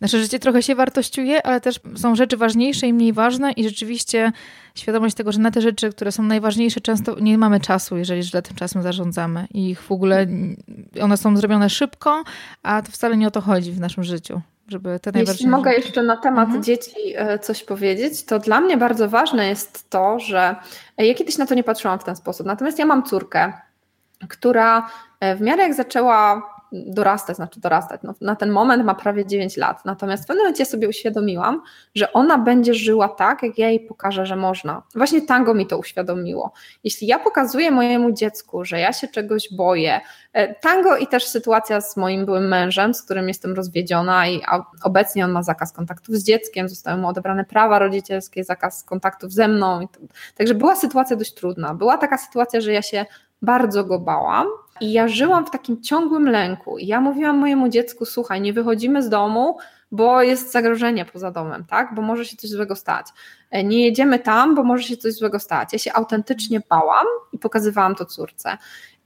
[0.00, 4.32] nasze życie trochę się wartościuje, ale też są rzeczy ważniejsze i mniej ważne i rzeczywiście
[4.74, 8.42] świadomość tego, że na te rzeczy, które są najważniejsze, często nie mamy czasu, jeżeli źle
[8.42, 9.46] tym czasem zarządzamy.
[9.54, 10.26] I ich w ogóle,
[11.02, 12.24] one są zrobione szybko,
[12.62, 16.02] a to wcale nie o to chodzi w naszym życiu żeby te Jeśli mogę jeszcze
[16.02, 16.62] na temat mhm.
[16.62, 20.56] dzieci e, coś powiedzieć, to dla mnie bardzo ważne jest to, że
[20.98, 22.46] e, ja kiedyś na to nie patrzyłam w ten sposób.
[22.46, 23.52] Natomiast ja mam córkę,
[24.28, 28.00] która e, w miarę jak zaczęła dorastać, znaczy dorastać.
[28.02, 29.84] No, na ten moment ma prawie 9 lat.
[29.84, 31.62] Natomiast w pewnym momencie sobie uświadomiłam,
[31.94, 34.82] że ona będzie żyła tak, jak ja jej pokażę, że można.
[34.94, 36.52] Właśnie tango mi to uświadomiło.
[36.84, 40.00] Jeśli ja pokazuję mojemu dziecku, że ja się czegoś boję,
[40.32, 44.40] e, tango i też sytuacja z moim byłym mężem, z którym jestem rozwiedziona i
[44.82, 49.48] obecnie on ma zakaz kontaktów z dzieckiem, zostały mu odebrane prawa rodzicielskie, zakaz kontaktów ze
[49.48, 49.88] mną.
[50.36, 51.74] Także była sytuacja dość trudna.
[51.74, 53.06] Była taka sytuacja, że ja się
[53.42, 54.46] bardzo go bałam
[54.80, 56.78] i ja żyłam w takim ciągłym lęku.
[56.78, 59.58] I ja mówiłam mojemu dziecku: Słuchaj, nie wychodzimy z domu,
[59.92, 61.94] bo jest zagrożenie poza domem, tak?
[61.94, 63.06] Bo może się coś złego stać.
[63.50, 65.72] E, nie jedziemy tam, bo może się coś złego stać.
[65.72, 68.58] Ja się autentycznie bałam i pokazywałam to córce.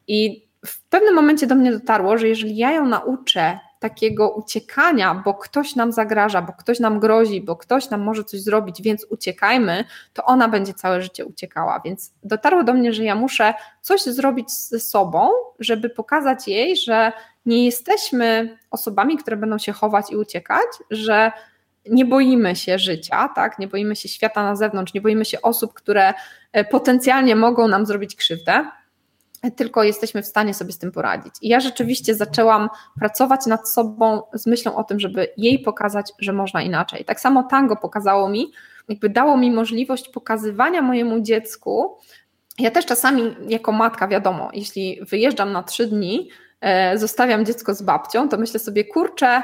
[0.08, 5.34] I w pewnym momencie do mnie dotarło, że jeżeli ja ją nauczę takiego uciekania, bo
[5.34, 9.84] ktoś nam zagraża, bo ktoś nam grozi, bo ktoś nam może coś zrobić, więc uciekajmy,
[10.12, 11.80] to ona będzie całe życie uciekała.
[11.84, 15.28] Więc dotarło do mnie, że ja muszę coś zrobić ze sobą,
[15.58, 17.12] żeby pokazać jej, że
[17.46, 21.32] nie jesteśmy osobami, które będą się chować i uciekać, że
[21.90, 23.58] nie boimy się życia, tak?
[23.58, 26.14] nie boimy się świata na zewnątrz, nie boimy się osób, które
[26.52, 28.64] e, potencjalnie mogą nam zrobić krzywdę
[29.50, 31.34] tylko jesteśmy w stanie sobie z tym poradzić.
[31.42, 32.68] I ja rzeczywiście zaczęłam
[32.98, 37.04] pracować nad sobą z myślą o tym, żeby jej pokazać, że można inaczej.
[37.04, 38.52] Tak samo tango pokazało mi,
[38.88, 41.98] jakby dało mi możliwość pokazywania mojemu dziecku.
[42.58, 46.28] Ja też czasami jako matka, wiadomo, jeśli wyjeżdżam na trzy dni,
[46.60, 49.42] e, zostawiam dziecko z babcią, to myślę sobie, kurczę,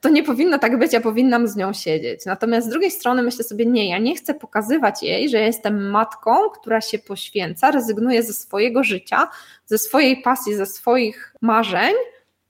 [0.00, 2.24] to nie powinno tak być, ja powinnam z nią siedzieć.
[2.26, 5.90] Natomiast z drugiej strony myślę sobie, nie, ja nie chcę pokazywać jej, że ja jestem
[5.90, 9.28] matką, która się poświęca, rezygnuje ze swojego życia,
[9.66, 11.94] ze swojej pasji, ze swoich marzeń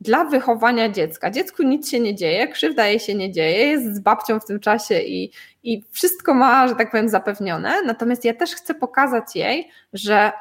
[0.00, 1.30] dla wychowania dziecka.
[1.30, 4.60] Dziecku nic się nie dzieje, krzywda jej się nie dzieje, jest z babcią w tym
[4.60, 5.32] czasie i,
[5.62, 7.82] i wszystko ma, że tak powiem, zapewnione.
[7.82, 10.32] Natomiast ja też chcę pokazać jej, że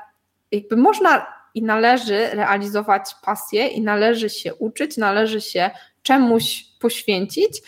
[0.52, 5.72] jakby można i należy realizować pasję i należy się uczyć, należy się
[6.06, 7.62] czemuś poświęcić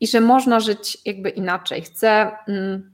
[0.00, 1.82] i że można żyć jakby inaczej.
[1.82, 2.92] Chcę mm,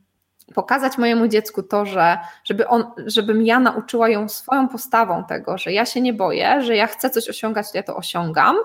[0.55, 5.73] pokazać mojemu dziecku to, że żeby on, żebym ja nauczyła ją swoją postawą tego, że
[5.73, 8.57] ja się nie boję, że ja chcę coś osiągać, to ja to osiągam,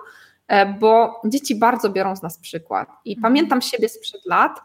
[0.48, 2.90] e, bo dzieci bardzo biorą z nas przykład.
[3.06, 3.22] I mhm.
[3.22, 4.60] pamiętam siebie sprzed lat,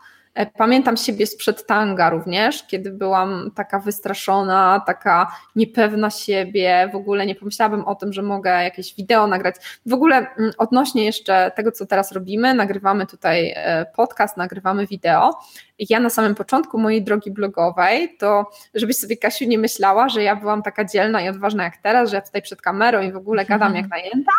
[0.47, 7.35] pamiętam siebie sprzed tanga również, kiedy byłam taka wystraszona, taka niepewna siebie, w ogóle nie
[7.35, 9.55] pomyślałabym o tym, że mogę jakieś wideo nagrać.
[9.87, 15.39] W ogóle mm, odnośnie jeszcze tego, co teraz robimy, nagrywamy tutaj e, podcast, nagrywamy wideo.
[15.79, 20.37] Ja na samym początku mojej drogi blogowej, to żebyś sobie Kasiu nie myślała, że ja
[20.37, 23.45] byłam taka dzielna i odważna jak teraz, że ja tutaj przed kamerą i w ogóle
[23.45, 24.33] gadam jak najęta.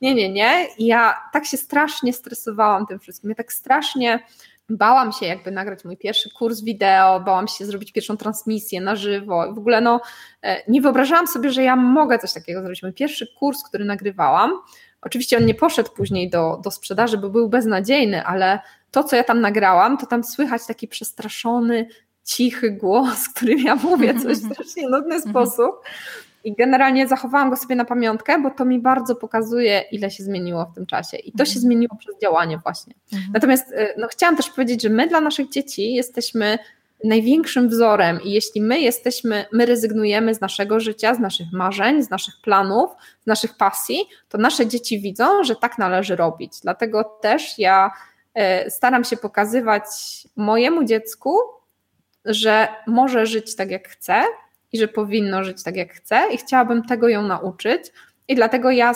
[0.00, 0.66] Nie, nie, nie.
[0.78, 3.30] Ja tak się strasznie stresowałam tym wszystkim.
[3.30, 4.20] Ja tak strasznie
[4.68, 9.54] bałam się jakby nagrać mój pierwszy kurs wideo, bałam się zrobić pierwszą transmisję na żywo.
[9.54, 10.00] W ogóle no,
[10.42, 12.82] e, nie wyobrażałam sobie, że ja mogę coś takiego zrobić.
[12.82, 14.52] Mój pierwszy kurs, który nagrywałam,
[15.02, 18.58] oczywiście on nie poszedł później do, do sprzedaży, bo był beznadziejny, ale
[18.90, 21.88] to, co ja tam nagrałam, to tam słychać taki przestraszony,
[22.24, 25.30] cichy głos, którym ja mówię coś w strasznie nudny mhm.
[25.30, 25.74] sposób.
[26.44, 30.66] I generalnie zachowałam go sobie na pamiątkę, bo to mi bardzo pokazuje, ile się zmieniło
[30.66, 31.16] w tym czasie.
[31.16, 31.46] I to mhm.
[31.46, 32.94] się zmieniło przez działanie właśnie.
[33.12, 33.32] Mhm.
[33.34, 36.58] Natomiast y, no, chciałam też powiedzieć, że my dla naszych dzieci jesteśmy
[37.04, 42.10] największym wzorem i jeśli my jesteśmy, my rezygnujemy z naszego życia, z naszych marzeń, z
[42.10, 42.90] naszych planów,
[43.22, 46.52] z naszych pasji, to nasze dzieci widzą, że tak należy robić.
[46.62, 47.90] Dlatego też ja
[48.66, 49.84] y, staram się pokazywać
[50.36, 51.38] mojemu dziecku,
[52.24, 54.22] że może żyć tak jak chce,
[54.74, 57.82] i że powinno żyć tak jak chce i chciałabym tego ją nauczyć.
[58.28, 58.94] I dlatego ja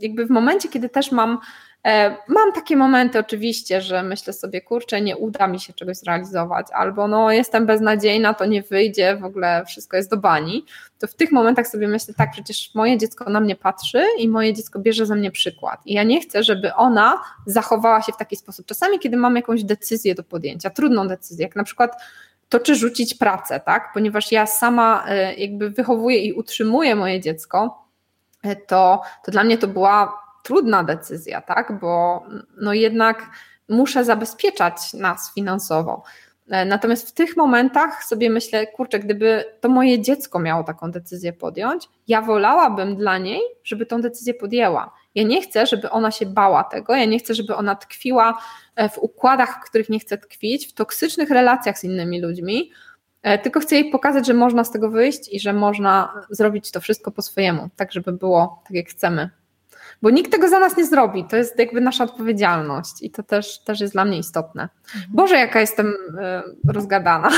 [0.00, 1.38] jakby w momencie, kiedy też mam
[1.84, 6.66] e, Mam takie momenty oczywiście, że myślę sobie, kurczę, nie uda mi się czegoś zrealizować,
[6.72, 10.64] albo no jestem beznadziejna, to nie wyjdzie, w ogóle wszystko jest do bani.
[10.98, 14.54] To w tych momentach sobie myślę, tak, przecież moje dziecko na mnie patrzy i moje
[14.54, 15.80] dziecko bierze ze mnie przykład.
[15.86, 18.66] I ja nie chcę, żeby ona zachowała się w taki sposób.
[18.66, 21.92] Czasami, kiedy mam jakąś decyzję do podjęcia, trudną decyzję, jak na przykład
[22.48, 23.90] to czy rzucić pracę, tak?
[23.94, 27.84] Ponieważ ja sama e, jakby wychowuję i utrzymuję moje dziecko,
[28.42, 31.80] e, to, to dla mnie to była trudna decyzja, tak?
[31.80, 32.22] Bo
[32.60, 33.30] no jednak
[33.68, 36.02] muszę zabezpieczać nas finansowo.
[36.50, 41.32] E, natomiast w tych momentach sobie myślę, kurczę, gdyby to moje dziecko miało taką decyzję
[41.32, 44.94] podjąć, ja wolałabym dla niej, żeby tą decyzję podjęła.
[45.18, 48.38] Ja nie chcę, żeby ona się bała tego, ja nie chcę, żeby ona tkwiła
[48.76, 52.70] e, w układach, w których nie chce tkwić, w toksycznych relacjach z innymi ludźmi,
[53.22, 56.80] e, tylko chcę jej pokazać, że można z tego wyjść i że można zrobić to
[56.80, 59.30] wszystko po swojemu, tak żeby było tak, jak chcemy
[60.02, 61.24] bo nikt tego za nas nie zrobi.
[61.24, 64.68] To jest jakby nasza odpowiedzialność i to też, też jest dla mnie istotne.
[64.94, 65.04] Mhm.
[65.08, 67.30] Boże, jaka jestem y, rozgadana.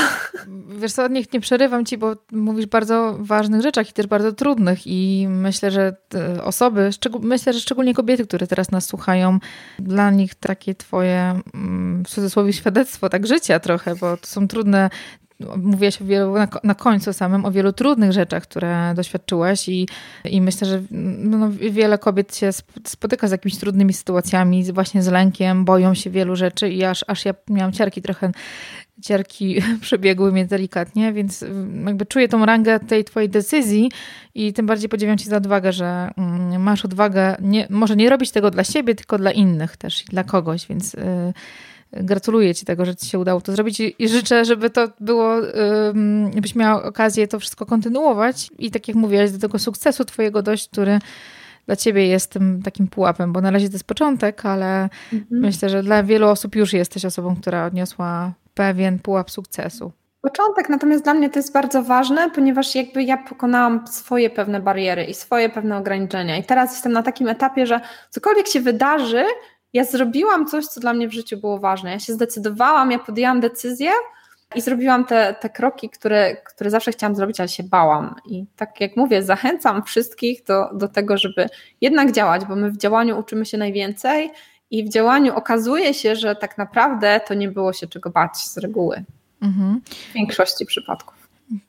[0.67, 4.79] Wiesz co, niech nie przerywam ci, bo mówisz bardzo ważnych rzeczach i też bardzo trudnych
[4.85, 5.95] i myślę, że
[6.43, 6.89] osoby,
[7.21, 9.39] myślę, że szczególnie kobiety, które teraz nas słuchają,
[9.79, 14.89] dla nich takie twoje mm, w cudzysłowie świadectwo tak życia trochę, bo to są trudne
[15.57, 19.87] mówiłaś o wielu, na, na, końcu samym o wielu trudnych rzeczach, które doświadczyłaś i,
[20.25, 22.49] i myślę, że no, no wiele kobiet się
[22.87, 27.25] spotyka z jakimiś trudnymi sytuacjami, właśnie z lękiem, boją się wielu rzeczy i aż, aż
[27.25, 28.31] ja miałam ciarki trochę
[29.01, 31.45] ciarki przebiegły mnie delikatnie, więc
[31.85, 33.91] jakby czuję tą rangę tej twojej decyzji
[34.35, 38.31] i tym bardziej podziwiam ci za odwagę, że mm, masz odwagę nie, może nie robić
[38.31, 41.33] tego dla siebie, tylko dla innych też i dla kogoś, więc y,
[41.93, 45.35] Gratuluję Ci tego, że Ci się udało to zrobić i życzę, żeby to było,
[46.35, 50.69] żebyś miała okazję to wszystko kontynuować i tak jak mówiłaś, do tego sukcesu Twojego dojść,
[50.69, 50.99] który
[51.65, 55.41] dla Ciebie jest tym takim pułapem, bo na razie to jest początek, ale mhm.
[55.41, 59.91] myślę, że dla wielu osób już jesteś osobą, która odniosła pewien pułap sukcesu.
[60.21, 65.03] Początek, natomiast dla mnie to jest bardzo ważne, ponieważ jakby ja pokonałam swoje pewne bariery
[65.03, 66.37] i swoje pewne ograniczenia.
[66.37, 67.79] I teraz jestem na takim etapie, że
[68.09, 69.23] cokolwiek się wydarzy,
[69.73, 71.91] ja zrobiłam coś, co dla mnie w życiu było ważne.
[71.91, 73.91] Ja się zdecydowałam, ja podjęłam decyzję
[74.55, 78.15] i zrobiłam te, te kroki, które, które zawsze chciałam zrobić, ale się bałam.
[78.25, 81.49] I tak jak mówię, zachęcam wszystkich do, do tego, żeby
[81.81, 84.31] jednak działać, bo my w działaniu uczymy się najwięcej
[84.71, 88.57] i w działaniu okazuje się, że tak naprawdę to nie było się czego bać z
[88.57, 89.03] reguły.
[89.41, 89.81] Mhm.
[90.09, 91.21] W większości przypadków.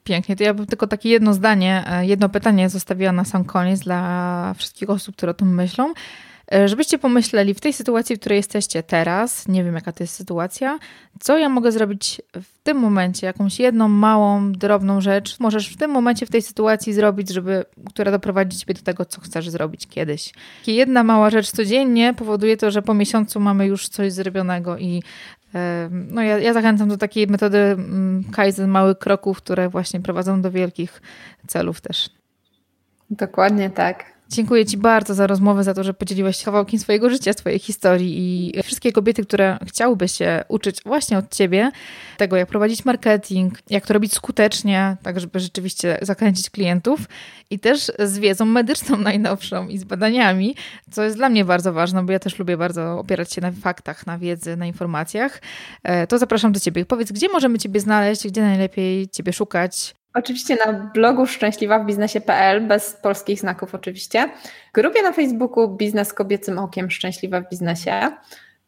[0.05, 0.37] Pięknie.
[0.37, 4.55] To ja bym tylko takie jedno zdanie, e, jedno pytanie zostawiła na sam koniec dla
[4.59, 5.93] wszystkich osób, które o tym myślą.
[6.53, 10.15] E, żebyście pomyśleli w tej sytuacji, w której jesteście teraz, nie wiem jaka to jest
[10.15, 10.79] sytuacja,
[11.21, 15.91] co ja mogę zrobić w tym momencie, jakąś jedną małą, drobną rzecz możesz w tym
[15.91, 20.33] momencie, w tej sytuacji zrobić, żeby, która doprowadzi ciebie do tego, co chcesz zrobić kiedyś.
[20.67, 25.03] Jedna mała rzecz codziennie powoduje to, że po miesiącu mamy już coś zrobionego i
[25.55, 30.43] e, no ja, ja zachęcam do takiej metody mm, Kaizen małych kroków, które właśnie prowadzą
[30.43, 31.03] do wielkich
[31.47, 32.11] celów też.
[33.11, 34.12] Dokładnie tak.
[34.33, 38.19] Dziękuję Ci bardzo za rozmowę, za to, że podzieliłeś się kawałkiem swojego życia, swojej historii
[38.19, 41.71] i wszystkie kobiety, które chciałyby się uczyć właśnie od Ciebie,
[42.17, 47.01] tego jak prowadzić marketing, jak to robić skutecznie, tak żeby rzeczywiście zakręcić klientów
[47.51, 50.57] i też z wiedzą medyczną najnowszą i z badaniami,
[50.91, 54.07] co jest dla mnie bardzo ważne, bo ja też lubię bardzo opierać się na faktach,
[54.07, 55.43] na wiedzy, na informacjach,
[55.83, 56.85] e, to zapraszam do Ciebie.
[56.87, 62.67] Powiedz, gdzie możemy Ciebie znaleźć, gdzie najlepiej Ciebie szukać, Oczywiście na blogu szczęśliwa w biznesie.pl,
[62.67, 64.31] bez polskich znaków oczywiście.
[64.75, 68.11] Grupie na Facebooku Biznes Kobiecym Okiem Szczęśliwa w biznesie.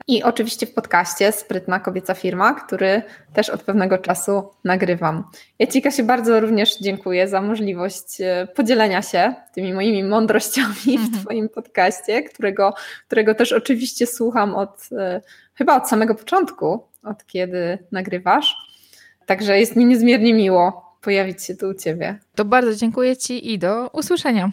[0.08, 5.24] I oczywiście w podcaście Sprytna Kobieca Firma, który też od pewnego czasu nagrywam.
[5.58, 10.88] Ja Ci, Kasiu, bardzo również dziękuję za możliwość e, podzielenia się tymi moimi mądrościami w
[10.88, 11.12] mhm.
[11.12, 12.74] Twoim podcaście, którego,
[13.06, 15.20] którego też oczywiście słucham od e,
[15.54, 18.56] chyba od samego początku, od kiedy nagrywasz.
[19.26, 22.18] Także jest mi niezmiernie miło pojawić się tu u Ciebie.
[22.34, 24.50] To bardzo dziękuję Ci i do usłyszenia.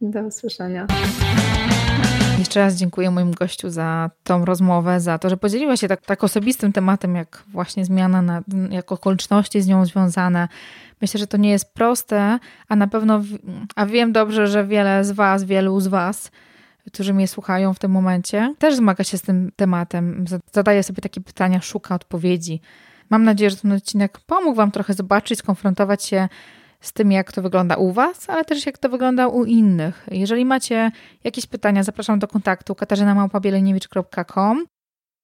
[0.00, 0.86] Do usłyszenia.
[2.38, 6.24] Jeszcze raz dziękuję moim gościu za tą rozmowę, za to, że podzieliła się tak, tak
[6.24, 10.48] osobistym tematem, jak właśnie zmiana, na, jak okoliczności z nią związane.
[11.00, 12.38] Myślę, że to nie jest proste,
[12.68, 13.22] a na pewno,
[13.76, 16.30] a wiem dobrze, że wiele z Was, wielu z Was,
[16.86, 20.24] którzy mnie słuchają w tym momencie, też zmaga się z tym tematem.
[20.52, 22.60] Zadaje sobie takie pytania, szuka odpowiedzi.
[23.10, 26.28] Mam nadzieję, że ten odcinek pomógł Wam trochę zobaczyć, skonfrontować się
[26.80, 30.06] z tym, jak to wygląda u Was, ale też jak to wygląda u innych.
[30.10, 30.90] Jeżeli macie
[31.24, 34.66] jakieś pytania, zapraszam do kontaktu katarzynamałpabieleniewicz.com.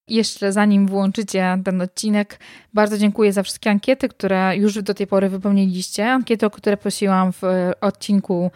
[0.08, 2.40] Jeszcze zanim włączycie ten odcinek,
[2.74, 6.10] bardzo dziękuję za wszystkie ankiety, które już do tej pory wypełniliście.
[6.12, 7.42] Ankiety, o które prosiłam w
[7.80, 8.50] odcinku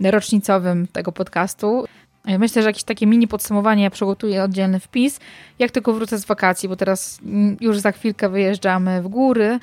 [0.00, 1.84] rocznicowym tego podcastu.
[2.26, 5.20] Myślę, że jakieś takie mini podsumowanie, przygotuję oddzielny wpis,
[5.58, 7.20] jak tylko wrócę z wakacji, bo teraz
[7.60, 9.58] już za chwilkę wyjeżdżamy w góry,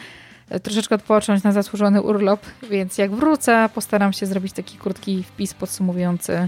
[0.49, 5.53] e, troszeczkę odpocząć na zasłużony urlop, więc jak wrócę, postaram się zrobić taki krótki wpis
[5.53, 6.47] podsumowujący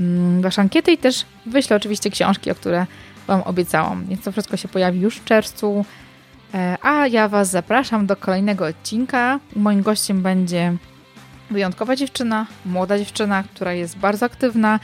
[0.00, 2.86] mm, Wasze ankiety i też wyślę oczywiście książki, o które
[3.26, 4.04] Wam obiecałam.
[4.06, 5.84] Więc to wszystko się pojawi już w czerwcu.
[6.54, 9.40] E, a ja Was zapraszam do kolejnego odcinka.
[9.56, 10.76] Moim gościem będzie
[11.50, 14.80] wyjątkowa dziewczyna, młoda dziewczyna, która jest bardzo aktywna,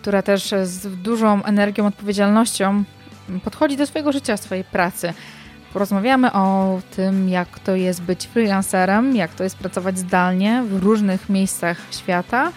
[0.00, 2.84] która też z dużą energią, odpowiedzialnością
[3.44, 5.12] podchodzi do swojego życia, swojej pracy.
[5.72, 11.28] Porozmawiamy o tym, jak to jest być freelancerem, jak to jest pracować zdalnie w różnych
[11.28, 12.52] miejscach świata,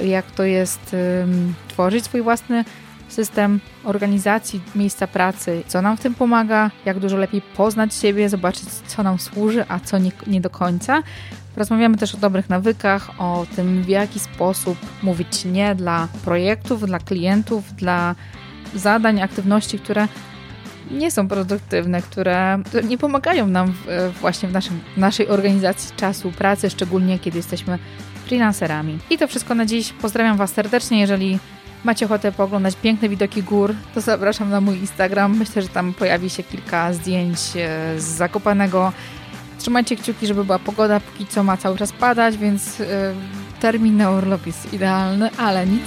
[0.00, 2.64] jak to jest um, tworzyć swój własny
[3.08, 8.68] system organizacji miejsca pracy, co nam w tym pomaga, jak dużo lepiej poznać siebie, zobaczyć,
[8.86, 11.02] co nam służy, a co nie, nie do końca.
[11.58, 16.98] Rozmawiamy też o dobrych nawykach, o tym, w jaki sposób mówić nie dla projektów, dla
[16.98, 18.14] klientów, dla
[18.74, 20.08] zadań, aktywności, które
[20.90, 26.70] nie są produktywne, które nie pomagają nam w, właśnie w naszym, naszej organizacji czasu pracy,
[26.70, 27.78] szczególnie kiedy jesteśmy
[28.26, 28.98] freelancerami.
[29.10, 29.92] I to wszystko na dziś.
[29.92, 31.00] Pozdrawiam Was serdecznie.
[31.00, 31.38] Jeżeli
[31.84, 35.36] macie ochotę pooglądać piękne widoki gór, to zapraszam na mój Instagram.
[35.36, 38.92] Myślę, że tam pojawi się kilka zdjęć e, z Zakopanego.
[39.58, 41.00] Trzymajcie kciuki, żeby była pogoda.
[41.00, 42.86] Póki co ma cały czas padać, więc yy,
[43.60, 45.84] termin na urlop jest idealny, ale nic.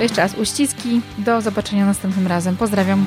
[0.00, 1.00] Jeszcze raz uściski.
[1.18, 2.56] Do zobaczenia następnym razem.
[2.56, 3.06] Pozdrawiam.